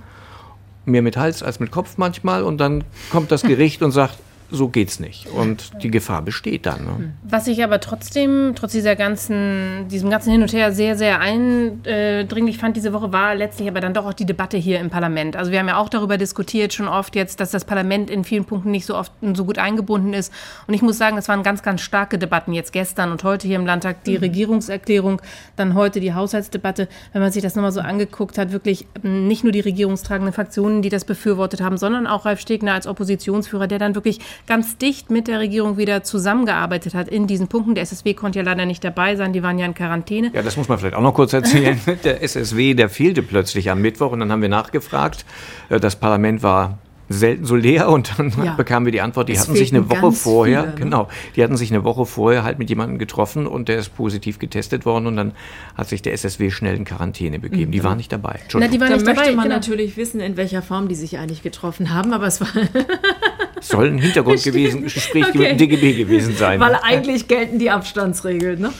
Mehr 0.86 1.02
mit 1.02 1.16
Hals 1.16 1.42
als 1.42 1.60
mit 1.60 1.70
Kopf 1.70 1.94
manchmal. 1.96 2.42
Und 2.42 2.58
dann 2.58 2.84
kommt 3.10 3.32
das 3.32 3.42
Gericht 3.44 3.82
und 3.82 3.90
sagt, 3.90 4.18
so 4.50 4.68
geht's 4.68 5.00
nicht. 5.00 5.26
Und 5.26 5.82
die 5.82 5.90
Gefahr 5.90 6.22
besteht 6.22 6.66
dann. 6.66 6.84
Ne? 6.84 7.12
Was 7.22 7.46
ich 7.46 7.62
aber 7.64 7.80
trotzdem, 7.80 8.52
trotz 8.54 8.72
dieser 8.72 8.96
ganzen, 8.96 9.88
diesem 9.88 10.10
ganzen 10.10 10.30
Hin 10.32 10.42
und 10.42 10.52
Her 10.52 10.72
sehr, 10.72 10.96
sehr 10.96 11.20
eindringlich 11.20 12.58
fand 12.58 12.76
diese 12.76 12.92
Woche, 12.92 13.12
war 13.12 13.34
letztlich 13.34 13.68
aber 13.68 13.80
dann 13.80 13.94
doch 13.94 14.06
auch 14.06 14.14
die 14.14 14.26
Debatte 14.26 14.56
hier 14.56 14.80
im 14.80 14.90
Parlament. 14.90 15.36
Also 15.36 15.50
wir 15.50 15.58
haben 15.58 15.68
ja 15.68 15.76
auch 15.76 15.88
darüber 15.88 16.18
diskutiert 16.18 16.72
schon 16.72 16.88
oft 16.88 17.16
jetzt, 17.16 17.40
dass 17.40 17.50
das 17.50 17.64
Parlament 17.64 18.10
in 18.10 18.24
vielen 18.24 18.44
Punkten 18.44 18.70
nicht 18.70 18.86
so 18.86 18.96
oft 18.96 19.12
so 19.34 19.44
gut 19.44 19.58
eingebunden 19.58 20.12
ist. 20.12 20.32
Und 20.66 20.74
ich 20.74 20.82
muss 20.82 20.98
sagen, 20.98 21.16
es 21.18 21.28
waren 21.28 21.42
ganz, 21.42 21.62
ganz 21.62 21.80
starke 21.80 22.18
Debatten 22.18 22.52
jetzt 22.52 22.72
gestern 22.72 23.12
und 23.12 23.24
heute 23.24 23.46
hier 23.46 23.56
im 23.56 23.66
Landtag. 23.66 24.04
Die 24.04 24.12
mhm. 24.12 24.24
Regierungserklärung, 24.24 25.20
dann 25.56 25.74
heute 25.74 26.00
die 26.00 26.14
Haushaltsdebatte. 26.14 26.88
Wenn 27.12 27.22
man 27.22 27.32
sich 27.32 27.42
das 27.42 27.54
nochmal 27.54 27.72
so 27.72 27.80
angeguckt 27.80 28.38
hat, 28.38 28.52
wirklich 28.52 28.86
nicht 29.02 29.42
nur 29.42 29.52
die 29.52 29.60
regierungstragenden 29.60 30.32
Fraktionen, 30.32 30.82
die 30.82 30.88
das 30.88 31.04
befürwortet 31.04 31.60
haben, 31.60 31.76
sondern 31.78 32.06
auch 32.06 32.24
Ralf 32.24 32.40
Stegner 32.40 32.74
als 32.74 32.86
Oppositionsführer, 32.86 33.66
der 33.66 33.78
dann 33.78 33.94
wirklich 33.94 34.20
ganz 34.46 34.76
dicht 34.76 35.10
mit 35.10 35.28
der 35.28 35.38
Regierung 35.38 35.76
wieder 35.76 36.02
zusammengearbeitet 36.02 36.94
hat 36.94 37.08
in 37.08 37.26
diesen 37.26 37.48
Punkten. 37.48 37.74
Der 37.74 37.82
SSW 37.82 38.14
konnte 38.14 38.38
ja 38.38 38.44
leider 38.44 38.66
nicht 38.66 38.84
dabei 38.84 39.16
sein, 39.16 39.32
die 39.32 39.42
waren 39.42 39.58
ja 39.58 39.66
in 39.66 39.74
Quarantäne. 39.74 40.30
Ja, 40.32 40.42
das 40.42 40.56
muss 40.56 40.68
man 40.68 40.78
vielleicht 40.78 40.96
auch 40.96 41.02
noch 41.02 41.14
kurz 41.14 41.32
erzählen. 41.32 41.80
der 42.04 42.22
SSW, 42.22 42.74
der 42.74 42.88
fehlte 42.88 43.22
plötzlich 43.22 43.70
am 43.70 43.80
Mittwoch 43.80 44.12
und 44.12 44.20
dann 44.20 44.32
haben 44.32 44.42
wir 44.42 44.48
nachgefragt. 44.48 45.24
Äh, 45.68 45.80
das 45.80 45.96
Parlament 45.96 46.42
war 46.42 46.78
selten 47.08 47.44
so 47.44 47.54
leer 47.54 47.88
und 47.88 48.18
dann 48.18 48.32
ja. 48.42 48.54
bekamen 48.54 48.86
wir 48.86 48.92
die 48.92 49.00
Antwort, 49.00 49.28
die 49.28 49.34
es 49.34 49.40
hatten 49.40 49.54
sich 49.54 49.72
eine 49.72 49.88
Woche 49.90 50.12
vorher, 50.12 50.62
viele, 50.62 50.74
ne? 50.74 50.80
genau, 50.80 51.08
die 51.36 51.42
hatten 51.42 51.56
sich 51.56 51.70
eine 51.70 51.84
Woche 51.84 52.06
vorher 52.06 52.44
halt 52.44 52.58
mit 52.58 52.70
jemandem 52.70 52.98
getroffen 52.98 53.46
und 53.46 53.68
der 53.68 53.78
ist 53.78 53.94
positiv 53.94 54.38
getestet 54.38 54.86
worden 54.86 55.06
und 55.06 55.16
dann 55.16 55.32
hat 55.74 55.88
sich 55.88 56.02
der 56.02 56.14
SSW 56.14 56.50
schnell 56.50 56.76
in 56.76 56.84
Quarantäne 56.84 57.38
begeben. 57.38 57.68
Mhm. 57.68 57.72
Die 57.72 57.84
waren 57.84 57.96
nicht 57.98 58.12
dabei. 58.12 58.40
Na, 58.54 58.68
die 58.68 58.80
waren 58.80 58.88
da 58.88 58.96
nicht 58.96 59.06
möchte 59.06 59.22
dabei, 59.22 59.36
man 59.36 59.44
genau. 59.44 59.56
natürlich 59.56 59.96
wissen, 59.96 60.20
in 60.20 60.36
welcher 60.36 60.62
Form 60.62 60.88
die 60.88 60.94
sich 60.94 61.18
eigentlich 61.18 61.42
getroffen 61.42 61.92
haben, 61.92 62.12
aber 62.12 62.26
es 62.26 62.40
war 62.40 62.48
Soll 63.60 63.86
ein 63.88 63.98
Hintergrund 63.98 64.42
gewesen, 64.42 64.82
Gespräch 64.82 65.28
okay. 65.28 65.38
mit 65.38 65.50
dem 65.50 65.58
DGB 65.58 65.94
gewesen 65.94 66.36
sein. 66.36 66.60
Weil 66.60 66.76
eigentlich 66.82 67.28
gelten 67.28 67.58
die 67.58 67.70
Abstandsregeln. 67.70 68.60
Ne? 68.60 68.72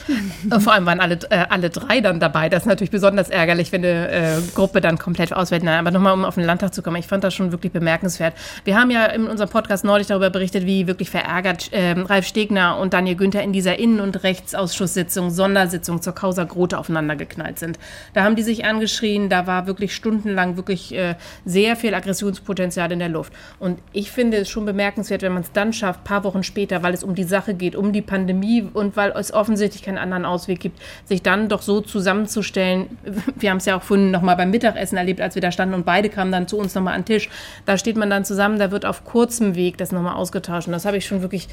Äh, 0.51 0.59
vor 0.59 0.73
allem 0.73 0.85
waren 0.85 0.99
alle, 0.99 1.19
äh, 1.29 1.45
alle 1.49 1.69
drei 1.69 2.01
dann 2.01 2.19
dabei. 2.19 2.49
Das 2.49 2.63
ist 2.63 2.67
natürlich 2.67 2.91
besonders 2.91 3.29
ärgerlich, 3.29 3.71
wenn 3.71 3.83
eine 3.83 4.11
äh, 4.11 4.41
Gruppe 4.53 4.81
dann 4.81 4.97
komplett 4.97 5.33
auswählt. 5.33 5.63
Nein, 5.63 5.79
aber 5.79 5.91
nochmal, 5.91 6.13
um 6.13 6.25
auf 6.25 6.35
den 6.35 6.43
Landtag 6.43 6.73
zu 6.73 6.81
kommen. 6.81 6.97
Ich 6.97 7.07
fand 7.07 7.23
das 7.23 7.33
schon 7.33 7.51
wirklich 7.51 7.71
bemerkenswert. 7.71 8.33
Wir 8.63 8.79
haben 8.79 8.91
ja 8.91 9.05
in 9.05 9.27
unserem 9.27 9.49
Podcast 9.49 9.83
neulich 9.83 10.07
darüber 10.07 10.29
berichtet, 10.29 10.65
wie 10.65 10.87
wirklich 10.87 11.09
verärgert 11.09 11.71
äh, 11.73 11.91
Ralf 11.91 12.25
Stegner 12.25 12.77
und 12.77 12.93
Daniel 12.93 13.15
Günther 13.15 13.43
in 13.43 13.53
dieser 13.53 13.79
Innen- 13.79 13.99
und 13.99 14.23
Rechtsausschusssitzung, 14.23 15.31
Sondersitzung 15.31 16.01
zur 16.01 16.13
Causa 16.13 16.43
Grote 16.43 16.77
aufeinander 16.77 17.15
geknallt 17.15 17.59
sind. 17.59 17.79
Da 18.13 18.23
haben 18.23 18.35
die 18.35 18.43
sich 18.43 18.65
angeschrien, 18.65 19.29
da 19.29 19.47
war 19.47 19.67
wirklich 19.67 19.95
stundenlang 19.95 20.57
wirklich 20.57 20.93
äh, 20.93 21.15
sehr 21.45 21.75
viel 21.75 21.93
Aggressionspotenzial 21.93 22.91
in 22.91 22.99
der 22.99 23.09
Luft. 23.09 23.33
Und 23.59 23.79
ich 23.93 24.11
finde 24.11 24.37
es 24.37 24.49
schon 24.49 24.65
bemerkenswert, 24.65 24.74
wenn 24.77 25.33
man 25.33 25.43
es 25.43 25.51
dann 25.51 25.73
schafft, 25.73 26.03
paar 26.03 26.23
Wochen 26.23 26.43
später, 26.43 26.83
weil 26.83 26.93
es 26.93 27.03
um 27.03 27.15
die 27.15 27.23
Sache 27.23 27.53
geht, 27.53 27.75
um 27.75 27.93
die 27.93 28.01
Pandemie 28.01 28.67
und 28.73 28.95
weil 28.95 29.11
es 29.11 29.33
offensichtlich 29.33 29.83
keinen 29.83 29.97
anderen 29.97 30.25
Ausweg 30.25 30.59
gibt, 30.59 30.79
sich 31.05 31.21
dann 31.21 31.49
doch 31.49 31.61
so 31.61 31.81
zusammenzustellen. 31.81 32.97
Wir 33.35 33.51
haben 33.51 33.57
es 33.57 33.65
ja 33.65 33.77
auch 33.77 33.83
vorhin 33.83 34.11
nochmal 34.11 34.35
beim 34.35 34.51
Mittagessen 34.51 34.97
erlebt, 34.97 35.21
als 35.21 35.35
wir 35.35 35.41
da 35.41 35.51
standen 35.51 35.75
und 35.75 35.85
beide 35.85 36.09
kamen 36.09 36.31
dann 36.31 36.47
zu 36.47 36.57
uns 36.57 36.75
nochmal 36.75 36.93
an 36.93 37.01
den 37.01 37.05
Tisch. 37.05 37.29
Da 37.65 37.77
steht 37.77 37.97
man 37.97 38.09
dann 38.09 38.25
zusammen, 38.25 38.59
da 38.59 38.71
wird 38.71 38.85
auf 38.85 39.03
kurzem 39.05 39.55
Weg 39.55 39.77
das 39.77 39.91
nochmal 39.91 40.15
ausgetauscht. 40.15 40.67
Und 40.67 40.73
das 40.73 40.85
habe 40.85 40.97
ich 40.97 41.05
schon 41.05 41.21
wirklich 41.21 41.47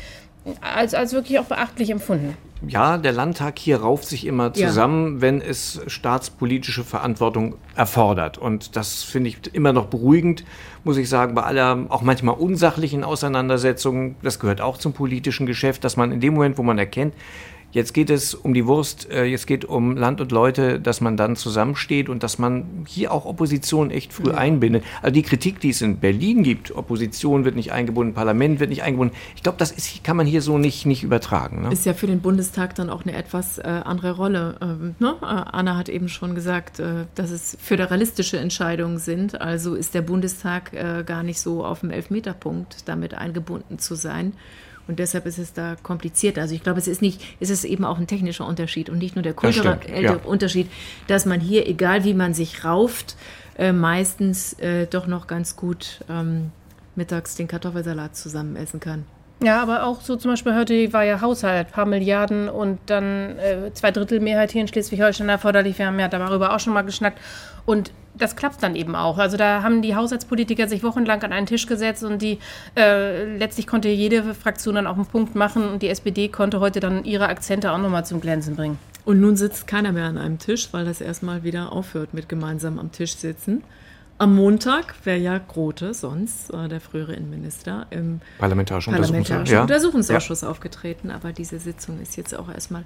als, 0.60 0.94
als 0.94 1.12
wirklich 1.12 1.38
auch 1.38 1.44
beachtlich 1.44 1.90
empfunden. 1.90 2.36
Ja, 2.68 2.96
der 2.96 3.12
Landtag 3.12 3.58
hier 3.58 3.80
rauft 3.80 4.04
sich 4.04 4.26
immer 4.26 4.54
zusammen, 4.54 5.16
ja. 5.16 5.20
wenn 5.20 5.40
es 5.40 5.80
staatspolitische 5.88 6.84
Verantwortung 6.84 7.56
erfordert. 7.74 8.38
Und 8.38 8.76
das 8.76 9.02
finde 9.02 9.30
ich 9.30 9.38
immer 9.52 9.72
noch 9.72 9.86
beruhigend, 9.86 10.44
muss 10.84 10.96
ich 10.96 11.08
sagen, 11.08 11.34
bei 11.34 11.42
aller 11.42 11.86
auch 11.88 12.02
manchmal 12.02 12.36
unsachlichen 12.36 13.02
Auseinandersetzungen. 13.02 14.14
Das 14.22 14.38
gehört 14.38 14.60
auch 14.60 14.78
zum 14.78 14.92
politischen 14.92 15.46
Geschäft, 15.46 15.82
dass 15.84 15.96
man 15.96 16.12
in 16.12 16.20
dem 16.20 16.34
Moment, 16.34 16.56
wo 16.56 16.62
man 16.62 16.78
erkennt, 16.78 17.14
Jetzt 17.72 17.94
geht 17.94 18.10
es 18.10 18.34
um 18.34 18.52
die 18.52 18.66
Wurst, 18.66 19.10
äh, 19.10 19.24
jetzt 19.24 19.46
geht 19.46 19.64
um 19.64 19.96
Land 19.96 20.20
und 20.20 20.30
Leute, 20.30 20.78
dass 20.78 21.00
man 21.00 21.16
dann 21.16 21.36
zusammensteht 21.36 22.10
und 22.10 22.22
dass 22.22 22.38
man 22.38 22.84
hier 22.86 23.10
auch 23.12 23.24
Opposition 23.24 23.90
echt 23.90 24.12
früh 24.12 24.28
ja. 24.28 24.34
einbindet. 24.34 24.84
Also 25.00 25.14
die 25.14 25.22
Kritik, 25.22 25.58
die 25.58 25.70
es 25.70 25.80
in 25.80 25.98
Berlin 25.98 26.42
gibt, 26.42 26.76
Opposition 26.76 27.46
wird 27.46 27.56
nicht 27.56 27.72
eingebunden, 27.72 28.12
Parlament 28.12 28.60
wird 28.60 28.68
nicht 28.68 28.82
eingebunden, 28.82 29.16
ich 29.34 29.42
glaube, 29.42 29.56
das 29.56 29.72
ist, 29.72 30.04
kann 30.04 30.18
man 30.18 30.26
hier 30.26 30.42
so 30.42 30.58
nicht, 30.58 30.84
nicht 30.84 31.02
übertragen. 31.02 31.62
Ne? 31.62 31.72
Ist 31.72 31.86
ja 31.86 31.94
für 31.94 32.06
den 32.06 32.20
Bundestag 32.20 32.74
dann 32.74 32.90
auch 32.90 33.04
eine 33.04 33.14
etwas 33.14 33.58
äh, 33.58 33.62
andere 33.62 34.16
Rolle. 34.16 34.56
Ähm, 34.60 34.94
ne? 34.98 35.16
Äh, 35.22 35.24
Anna 35.24 35.78
hat 35.78 35.88
eben 35.88 36.10
schon 36.10 36.34
gesagt, 36.34 36.78
äh, 36.78 37.06
dass 37.14 37.30
es 37.30 37.56
föderalistische 37.58 38.38
Entscheidungen 38.38 38.98
sind. 38.98 39.40
Also 39.40 39.74
ist 39.74 39.94
der 39.94 40.02
Bundestag 40.02 40.74
äh, 40.74 41.04
gar 41.06 41.22
nicht 41.22 41.40
so 41.40 41.64
auf 41.64 41.80
dem 41.80 41.90
Elfmeterpunkt 41.90 42.86
damit 42.86 43.14
eingebunden 43.14 43.78
zu 43.78 43.94
sein. 43.94 44.34
Und 44.88 44.98
deshalb 44.98 45.26
ist 45.26 45.38
es 45.38 45.52
da 45.52 45.76
kompliziert. 45.82 46.38
Also 46.38 46.54
ich 46.54 46.62
glaube, 46.62 46.78
es 46.78 46.88
ist 46.88 47.02
nicht, 47.02 47.22
es 47.40 47.50
ist 47.50 47.64
eben 47.64 47.84
auch 47.84 47.98
ein 47.98 48.06
technischer 48.06 48.46
Unterschied 48.46 48.90
und 48.90 48.98
nicht 48.98 49.14
nur 49.14 49.22
der 49.22 49.34
kulturelle 49.34 50.02
ja. 50.02 50.16
Unterschied, 50.24 50.68
dass 51.06 51.24
man 51.24 51.40
hier, 51.40 51.68
egal 51.68 52.04
wie 52.04 52.14
man 52.14 52.34
sich 52.34 52.64
rauft, 52.64 53.16
äh, 53.58 53.72
meistens 53.72 54.54
äh, 54.54 54.86
doch 54.86 55.06
noch 55.06 55.26
ganz 55.26 55.56
gut 55.56 56.00
ähm, 56.10 56.50
mittags 56.96 57.36
den 57.36 57.48
Kartoffelsalat 57.48 58.16
zusammen 58.16 58.56
essen 58.56 58.80
kann. 58.80 59.04
Ja, 59.42 59.60
aber 59.60 59.86
auch 59.86 60.00
so 60.00 60.14
zum 60.14 60.30
Beispiel 60.30 60.54
heute 60.54 60.92
war 60.92 61.02
ja 61.02 61.20
Haushalt, 61.20 61.66
ein 61.66 61.72
paar 61.72 61.86
Milliarden 61.86 62.48
und 62.48 62.78
dann 62.86 63.38
äh, 63.38 63.72
zwei 63.74 63.90
Drittel 63.90 64.20
Mehrheit 64.20 64.52
hier 64.52 64.60
in 64.60 64.68
Schleswig-Holstein 64.68 65.28
erforderlich. 65.28 65.78
Wir 65.78 65.86
haben 65.86 65.98
ja 65.98 66.06
darüber 66.06 66.54
auch 66.54 66.60
schon 66.60 66.72
mal 66.72 66.82
geschnackt. 66.82 67.18
Und 67.64 67.92
das 68.14 68.36
klappt 68.36 68.62
dann 68.62 68.76
eben 68.76 68.94
auch. 68.94 69.18
Also 69.18 69.36
da 69.36 69.62
haben 69.62 69.82
die 69.82 69.96
Haushaltspolitiker 69.96 70.68
sich 70.68 70.82
wochenlang 70.82 71.22
an 71.22 71.32
einen 71.32 71.46
Tisch 71.46 71.66
gesetzt 71.66 72.04
und 72.04 72.20
die 72.20 72.38
äh, 72.76 73.36
letztlich 73.36 73.66
konnte 73.66 73.88
jede 73.88 74.34
Fraktion 74.34 74.74
dann 74.74 74.86
auch 74.86 74.96
einen 74.96 75.06
Punkt 75.06 75.34
machen 75.34 75.68
und 75.68 75.82
die 75.82 75.88
SPD 75.88 76.28
konnte 76.28 76.60
heute 76.60 76.80
dann 76.80 77.04
ihre 77.04 77.28
Akzente 77.28 77.72
auch 77.72 77.78
nochmal 77.78 78.04
zum 78.04 78.20
Glänzen 78.20 78.56
bringen. 78.56 78.78
Und 79.04 79.20
nun 79.20 79.36
sitzt 79.36 79.66
keiner 79.66 79.92
mehr 79.92 80.04
an 80.04 80.18
einem 80.18 80.38
Tisch, 80.38 80.68
weil 80.72 80.84
das 80.84 81.00
erstmal 81.00 81.42
wieder 81.42 81.72
aufhört 81.72 82.14
mit 82.14 82.28
gemeinsam 82.28 82.78
am 82.78 82.92
Tisch 82.92 83.16
sitzen. 83.16 83.64
Am 84.18 84.36
Montag 84.36 84.94
wäre 85.04 85.18
ja 85.18 85.38
Grote, 85.38 85.94
sonst 85.94 86.50
äh, 86.50 86.68
der 86.68 86.80
frühere 86.80 87.14
Innenminister, 87.14 87.86
im 87.90 88.20
Parlamentarischen, 88.38 88.92
Parlamentarischen 88.92 89.54
ja. 89.54 89.62
Untersuchungsausschuss 89.62 90.42
ja. 90.42 90.48
aufgetreten. 90.48 91.10
Aber 91.10 91.32
diese 91.32 91.58
Sitzung 91.58 92.00
ist 92.00 92.16
jetzt 92.16 92.36
auch 92.38 92.48
erstmal 92.48 92.84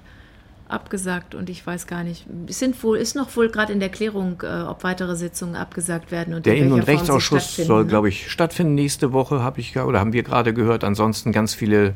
abgesagt 0.69 1.35
und 1.35 1.49
ich 1.49 1.65
weiß 1.65 1.87
gar 1.87 2.03
nicht, 2.03 2.25
sind 2.47 2.81
wohl, 2.83 2.97
ist 2.97 3.15
noch 3.15 3.35
wohl 3.35 3.49
gerade 3.49 3.73
in 3.73 3.79
der 3.79 3.89
Klärung, 3.89 4.41
äh, 4.43 4.63
ob 4.63 4.83
weitere 4.83 5.15
Sitzungen 5.15 5.55
abgesagt 5.55 6.11
werden. 6.11 6.33
Und 6.33 6.45
der 6.45 6.57
Innen- 6.57 6.73
und 6.73 6.81
Rechtsausschuss 6.81 7.55
soll, 7.55 7.85
glaube 7.85 8.09
ich, 8.09 8.29
stattfinden 8.31 8.75
nächste 8.75 9.13
Woche, 9.13 9.41
habe 9.41 9.59
ich 9.59 9.77
oder 9.77 9.99
haben 9.99 10.13
wir 10.13 10.23
gerade 10.23 10.53
gehört. 10.53 10.83
Ansonsten 10.83 11.31
ganz 11.31 11.53
viele 11.53 11.93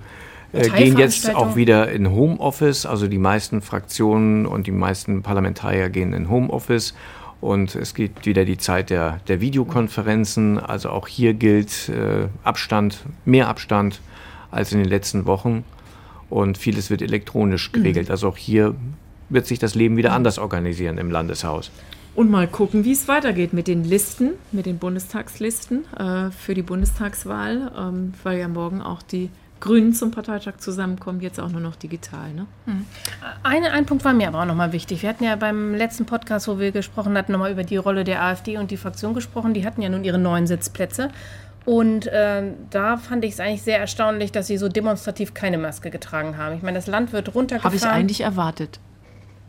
äh, 0.53 0.69
gehen 0.69 0.97
jetzt 0.97 1.33
auch 1.33 1.55
wieder 1.55 1.91
in 1.91 2.11
Homeoffice. 2.11 2.85
Also 2.85 3.07
die 3.07 3.17
meisten 3.17 3.61
Fraktionen 3.61 4.45
und 4.45 4.67
die 4.67 4.71
meisten 4.71 5.21
Parlamentarier 5.21 5.89
gehen 5.89 6.13
in 6.13 6.29
Homeoffice. 6.29 6.93
Und 7.39 7.75
es 7.75 7.95
gibt 7.95 8.25
wieder 8.25 8.45
die 8.45 8.57
Zeit 8.57 8.89
der, 8.89 9.19
der 9.27 9.41
Videokonferenzen. 9.41 10.59
Also 10.59 10.89
auch 10.89 11.07
hier 11.07 11.33
gilt 11.33 11.89
äh, 11.89 12.27
Abstand, 12.43 12.99
mehr 13.25 13.47
Abstand 13.47 13.99
als 14.51 14.71
in 14.71 14.79
den 14.79 14.87
letzten 14.87 15.25
Wochen. 15.25 15.63
Und 16.31 16.57
vieles 16.57 16.89
wird 16.89 17.03
elektronisch 17.03 17.69
mhm. 17.69 17.73
geregelt. 17.73 18.07
Mhm. 18.07 18.11
Also 18.11 18.29
auch 18.29 18.37
hier 18.37 18.73
wird 19.29 19.45
sich 19.45 19.59
das 19.59 19.75
Leben 19.75 19.97
wieder 19.97 20.13
anders 20.13 20.39
organisieren 20.39 20.97
im 20.97 21.11
Landeshaus. 21.11 21.69
Und 22.15 22.29
mal 22.29 22.47
gucken, 22.47 22.83
wie 22.83 22.91
es 22.91 23.07
weitergeht 23.07 23.53
mit 23.53 23.67
den 23.67 23.83
Listen, 23.83 24.31
mit 24.51 24.65
den 24.65 24.79
Bundestagslisten 24.79 25.85
äh, 25.95 26.31
für 26.31 26.53
die 26.53 26.61
Bundestagswahl, 26.61 27.71
ähm, 27.77 28.13
weil 28.23 28.39
ja 28.39 28.49
morgen 28.49 28.81
auch 28.81 29.01
die 29.01 29.29
Grünen 29.61 29.93
zum 29.93 30.11
Parteitag 30.11 30.57
zusammenkommen, 30.57 31.21
jetzt 31.21 31.39
auch 31.39 31.49
nur 31.49 31.61
noch 31.61 31.75
digital. 31.75 32.33
Ne? 32.33 32.47
Hm. 32.65 32.85
Ein, 33.43 33.63
ein 33.63 33.85
Punkt 33.85 34.03
war 34.03 34.13
mir 34.13 34.27
aber 34.27 34.41
auch 34.41 34.45
nochmal 34.45 34.73
wichtig. 34.73 35.03
Wir 35.03 35.09
hatten 35.09 35.23
ja 35.23 35.35
beim 35.35 35.75
letzten 35.75 36.05
Podcast, 36.05 36.47
wo 36.47 36.59
wir 36.59 36.71
gesprochen 36.71 37.15
hatten, 37.17 37.31
nochmal 37.31 37.51
über 37.51 37.63
die 37.63 37.77
Rolle 37.77 38.03
der 38.03 38.23
AfD 38.23 38.57
und 38.57 38.71
die 38.71 38.77
Fraktion 38.77 39.13
gesprochen. 39.13 39.53
Die 39.53 39.65
hatten 39.65 39.81
ja 39.81 39.89
nun 39.89 40.03
ihre 40.03 40.17
neuen 40.17 40.47
Sitzplätze. 40.47 41.11
Und 41.65 42.07
äh, 42.07 42.43
da 42.69 42.97
fand 42.97 43.23
ich 43.23 43.33
es 43.33 43.39
eigentlich 43.39 43.61
sehr 43.61 43.77
erstaunlich, 43.77 44.31
dass 44.31 44.47
sie 44.47 44.57
so 44.57 44.67
demonstrativ 44.67 45.33
keine 45.33 45.57
Maske 45.57 45.91
getragen 45.91 46.37
haben. 46.37 46.55
Ich 46.55 46.63
meine, 46.63 46.77
das 46.77 46.87
Land 46.87 47.13
wird 47.13 47.35
runtergefahren. 47.35 47.63
Habe 47.63 47.75
ich 47.75 47.85
eigentlich 47.85 48.21
erwartet. 48.21 48.79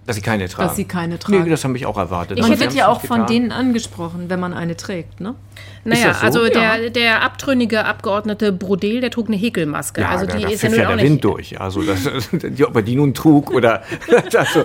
Dass 0.05 0.17
sie 0.17 0.23
keine 0.23 0.49
tragen. 0.49 0.69
Dass 0.69 0.77
sie 0.77 0.85
keine 0.85 1.19
tragen. 1.19 1.45
Nee, 1.45 1.49
das 1.49 1.63
habe 1.63 1.77
ich 1.77 1.87
auch 1.87 1.97
erwartet. 1.97 2.41
Man 2.41 2.59
wird 2.59 2.75
ja 2.75 2.89
auch 2.89 3.01
von 3.03 3.21
getan. 3.21 3.27
denen 3.27 3.53
angesprochen, 3.53 4.29
wenn 4.29 4.41
man 4.41 4.53
eine 4.53 4.77
trägt, 4.77 5.21
ne? 5.21 5.37
Naja, 5.85 6.13
so? 6.13 6.27
also 6.27 6.49
der, 6.49 6.83
ja. 6.83 6.91
der 6.91 7.23
abtrünnige 7.23 7.85
Abgeordnete 7.85 8.51
Brodel, 8.51 9.01
der 9.01 9.13
trug 9.13 9.29
eine 9.29 9.37
Häkelmaske. 9.37 10.01
Ja, 10.01 10.09
also 10.09 10.27
die 10.27 10.33
da, 10.33 10.39
da 10.41 10.49
ist 10.49 10.63
ja, 10.65 10.71
ja 10.71 10.97
der 10.97 11.05
Wind 11.05 11.23
durch. 11.23 11.61
Also 11.61 11.83
das, 11.83 12.05
ob 12.67 12.77
er 12.77 12.83
die 12.83 12.97
nun 12.97 13.15
trug 13.15 13.53
oder 13.53 13.85
also, 14.37 14.65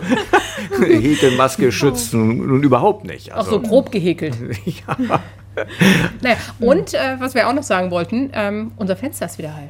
Häkelmaske 0.82 1.72
schützt 1.72 2.16
nun, 2.16 2.38
nun, 2.38 2.64
überhaupt 2.64 3.06
nicht. 3.06 3.32
Also, 3.32 3.50
auch 3.50 3.54
so 3.54 3.62
grob 3.62 3.92
gehäkelt. 3.92 4.36
ja. 4.66 5.20
Naja, 6.22 6.38
und 6.60 6.93
äh, 6.93 7.20
was 7.20 7.34
wir 7.36 7.48
auch 7.48 7.54
noch 7.54 7.63
sagen 7.63 7.91
wollten, 7.91 8.30
ähm, 8.34 8.72
unser 8.78 8.96
Fenster 8.96 9.26
ist 9.26 9.38
wieder 9.38 9.56
heil. 9.56 9.70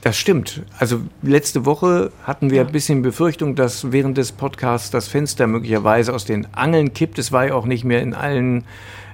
Das 0.00 0.16
stimmt. 0.16 0.62
Also 0.78 1.00
letzte 1.22 1.66
Woche 1.66 2.12
hatten 2.22 2.50
wir 2.50 2.60
ein 2.60 2.72
bisschen 2.72 3.02
Befürchtung, 3.02 3.56
dass 3.56 3.90
während 3.90 4.16
des 4.16 4.30
Podcasts 4.30 4.90
das 4.90 5.08
Fenster 5.08 5.46
möglicherweise 5.48 6.14
aus 6.14 6.24
den 6.24 6.46
Angeln 6.54 6.94
kippt. 6.94 7.18
Es 7.18 7.32
war 7.32 7.48
ja 7.48 7.54
auch 7.54 7.66
nicht 7.66 7.84
mehr 7.84 8.00
in 8.00 8.14
allen, 8.14 8.64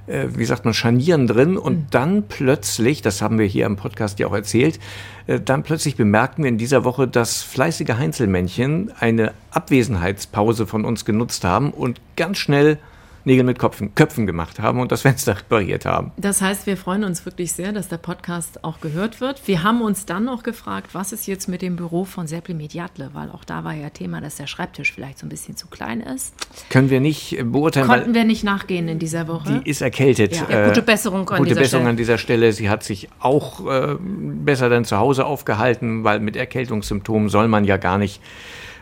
äh, 0.07 0.27
wie 0.35 0.45
sagt 0.45 0.67
man, 0.67 0.75
Scharnieren 0.75 1.27
drin. 1.27 1.57
Und 1.57 1.77
mhm. 1.77 1.87
dann 1.91 2.23
plötzlich, 2.29 3.01
das 3.01 3.23
haben 3.23 3.39
wir 3.39 3.47
hier 3.47 3.65
im 3.65 3.77
Podcast 3.77 4.19
ja 4.19 4.27
auch 4.27 4.35
erzählt, 4.35 4.79
äh, 5.27 5.41
dann 5.41 5.63
plötzlich 5.63 5.97
bemerkten 5.97 6.45
wir 6.45 6.51
in 6.51 6.59
dieser 6.59 6.85
Woche, 6.85 7.09
dass 7.09 7.43
fleißige 7.43 7.95
Heinzelmännchen 7.97 8.93
eine 9.01 9.33
Abwesenheitspause 9.53 10.67
von 10.67 10.85
uns 10.85 11.07
genutzt 11.07 11.45
haben 11.45 11.71
und 11.71 11.99
ganz 12.17 12.37
schnell 12.37 12.79
Nägel 13.25 13.45
mit 13.45 13.59
Köpfen, 13.59 13.95
Köpfen 13.95 14.27
gemacht 14.27 14.61
haben 14.61 14.81
und 14.81 14.93
das 14.93 15.03
Fenster 15.03 15.39
repariert 15.39 15.87
haben. 15.87 16.13
Das 16.17 16.43
heißt, 16.43 16.67
wir 16.67 16.77
freuen 16.77 17.05
uns 17.05 17.25
wirklich 17.25 17.53
sehr, 17.53 17.73
dass 17.73 17.89
der 17.89 17.97
Podcast 17.97 18.65
auch 18.65 18.81
gehört 18.81 19.21
wird. 19.21 19.47
Wir 19.47 19.63
haben 19.63 19.81
uns 19.81 20.07
dann 20.07 20.25
noch 20.25 20.43
gefragt, 20.43 20.91
was 20.93 21.13
ist 21.13 21.27
jetzt 21.27 21.49
mit 21.49 21.63
dem 21.63 21.77
Büro 21.77 22.05
von 22.05 22.27
Serpli 22.27 22.55
Mediatle, 22.55 23.11
weil 23.15 23.31
auch 23.31 23.45
da 23.45 23.65
war 23.65 23.73
ja 23.73 23.91
Thema, 23.91 24.21
dass 24.21 24.37
der 24.37 24.47
Schreibtisch 24.47 24.93
vielleicht 24.93 25.19
so 25.19 25.27
ein 25.27 25.31
bisschen 25.31 25.57
zu 25.57 25.69
klein 25.69 26.01
ist. 26.01 26.35
Können 26.71 26.91
wir 26.91 27.01
nicht 27.01 27.39
beurteilen. 27.45 27.87
Konnten 27.87 28.15
wir 28.15 28.25
nicht 28.25 28.45
nachgehen 28.45 28.89
in 28.89 28.99
dieser 28.99 29.27
Woche. 29.29 29.61
Die 29.65 29.71
ist 29.71 29.81
erkältet. 29.81 30.37
Ja. 30.37 30.51
ja 30.51 30.69
gute 30.69 30.83
Besserung 30.83 31.29
an 31.31 31.39
gute 31.39 31.51
dieser 31.51 31.61
Besserung 31.61 31.83
Stelle. 31.83 31.91
an 31.91 31.97
dieser 31.97 32.19
Stelle. 32.19 32.53
Sie 32.53 32.69
hat 32.69 32.83
sich 32.83 33.09
auch 33.21 33.67
äh, 33.67 33.97
besser 34.01 34.69
dann 34.69 34.85
zu 34.85 34.99
Hause 34.99 35.25
aufgehalten, 35.25 36.05
weil 36.05 36.21
mit 36.21 36.37
Erkältungssymptomen 36.37 37.29
soll 37.29 37.49
man 37.49 37.65
ja 37.65 37.79
gar 37.79 37.99
nicht 37.99 38.21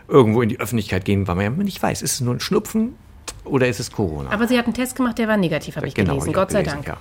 irgendwo 0.09 0.43
in 0.43 0.49
die 0.49 0.59
Öffentlichkeit 0.59 1.05
gehen, 1.05 1.29
weil 1.29 1.37
man 1.37 1.45
ja 1.45 1.51
nicht 1.51 1.83
weiß, 1.83 2.03
ist 2.03 2.15
es 2.15 2.21
nur 2.21 2.35
ein 2.35 2.41
Schnupfen 2.41 2.95
oder 3.45 3.69
ist 3.69 3.81
es 3.81 3.91
Corona? 3.91 4.31
Aber 4.31 4.47
sie 4.47 4.59
hat 4.59 4.67
einen 4.67 4.75
Test 4.75 4.97
gemacht, 4.97 5.19
der 5.19 5.29
war 5.29 5.37
negativ, 5.37 5.77
habe 5.77 5.89
ich 5.89 5.95
genau, 5.95 6.13
gelesen. 6.13 6.31
Ich 6.31 6.35
Gott 6.35 6.51
sei 6.51 6.63
gelesen, 6.63 6.83
Dank. 6.85 6.89
Ja. 6.89 6.97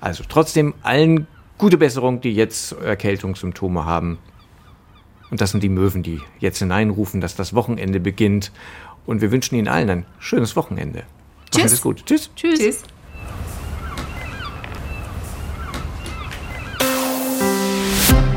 Also 0.00 0.24
trotzdem 0.28 0.74
allen 0.82 1.26
gute 1.56 1.76
Besserung, 1.76 2.20
die 2.20 2.32
jetzt 2.32 2.72
Erkältungssymptome 2.72 3.84
haben. 3.84 4.18
Und 5.30 5.40
das 5.40 5.50
sind 5.50 5.62
die 5.62 5.68
Möwen, 5.68 6.02
die 6.02 6.20
jetzt 6.38 6.58
hineinrufen, 6.58 7.20
dass 7.20 7.36
das 7.36 7.54
Wochenende 7.54 8.00
beginnt. 8.00 8.52
Und 9.06 9.20
wir 9.20 9.30
wünschen 9.30 9.56
Ihnen 9.56 9.68
allen 9.68 9.90
ein 9.90 10.06
schönes 10.18 10.56
Wochenende. 10.56 11.04
Tschüss. 11.50 11.64
Machen 11.64 11.72
es 11.74 11.82
gut. 11.82 12.06
Tschüss. 12.06 12.30
Tschüss. 12.34 12.58
Tschüss. 12.58 12.82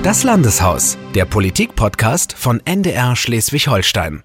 Das 0.04 0.24
Landeshaus, 0.24 0.98
der 1.14 1.26
Politik-Podcast 1.26 2.34
von 2.34 2.60
NDR 2.66 3.16
Schleswig-Holstein. 3.16 4.24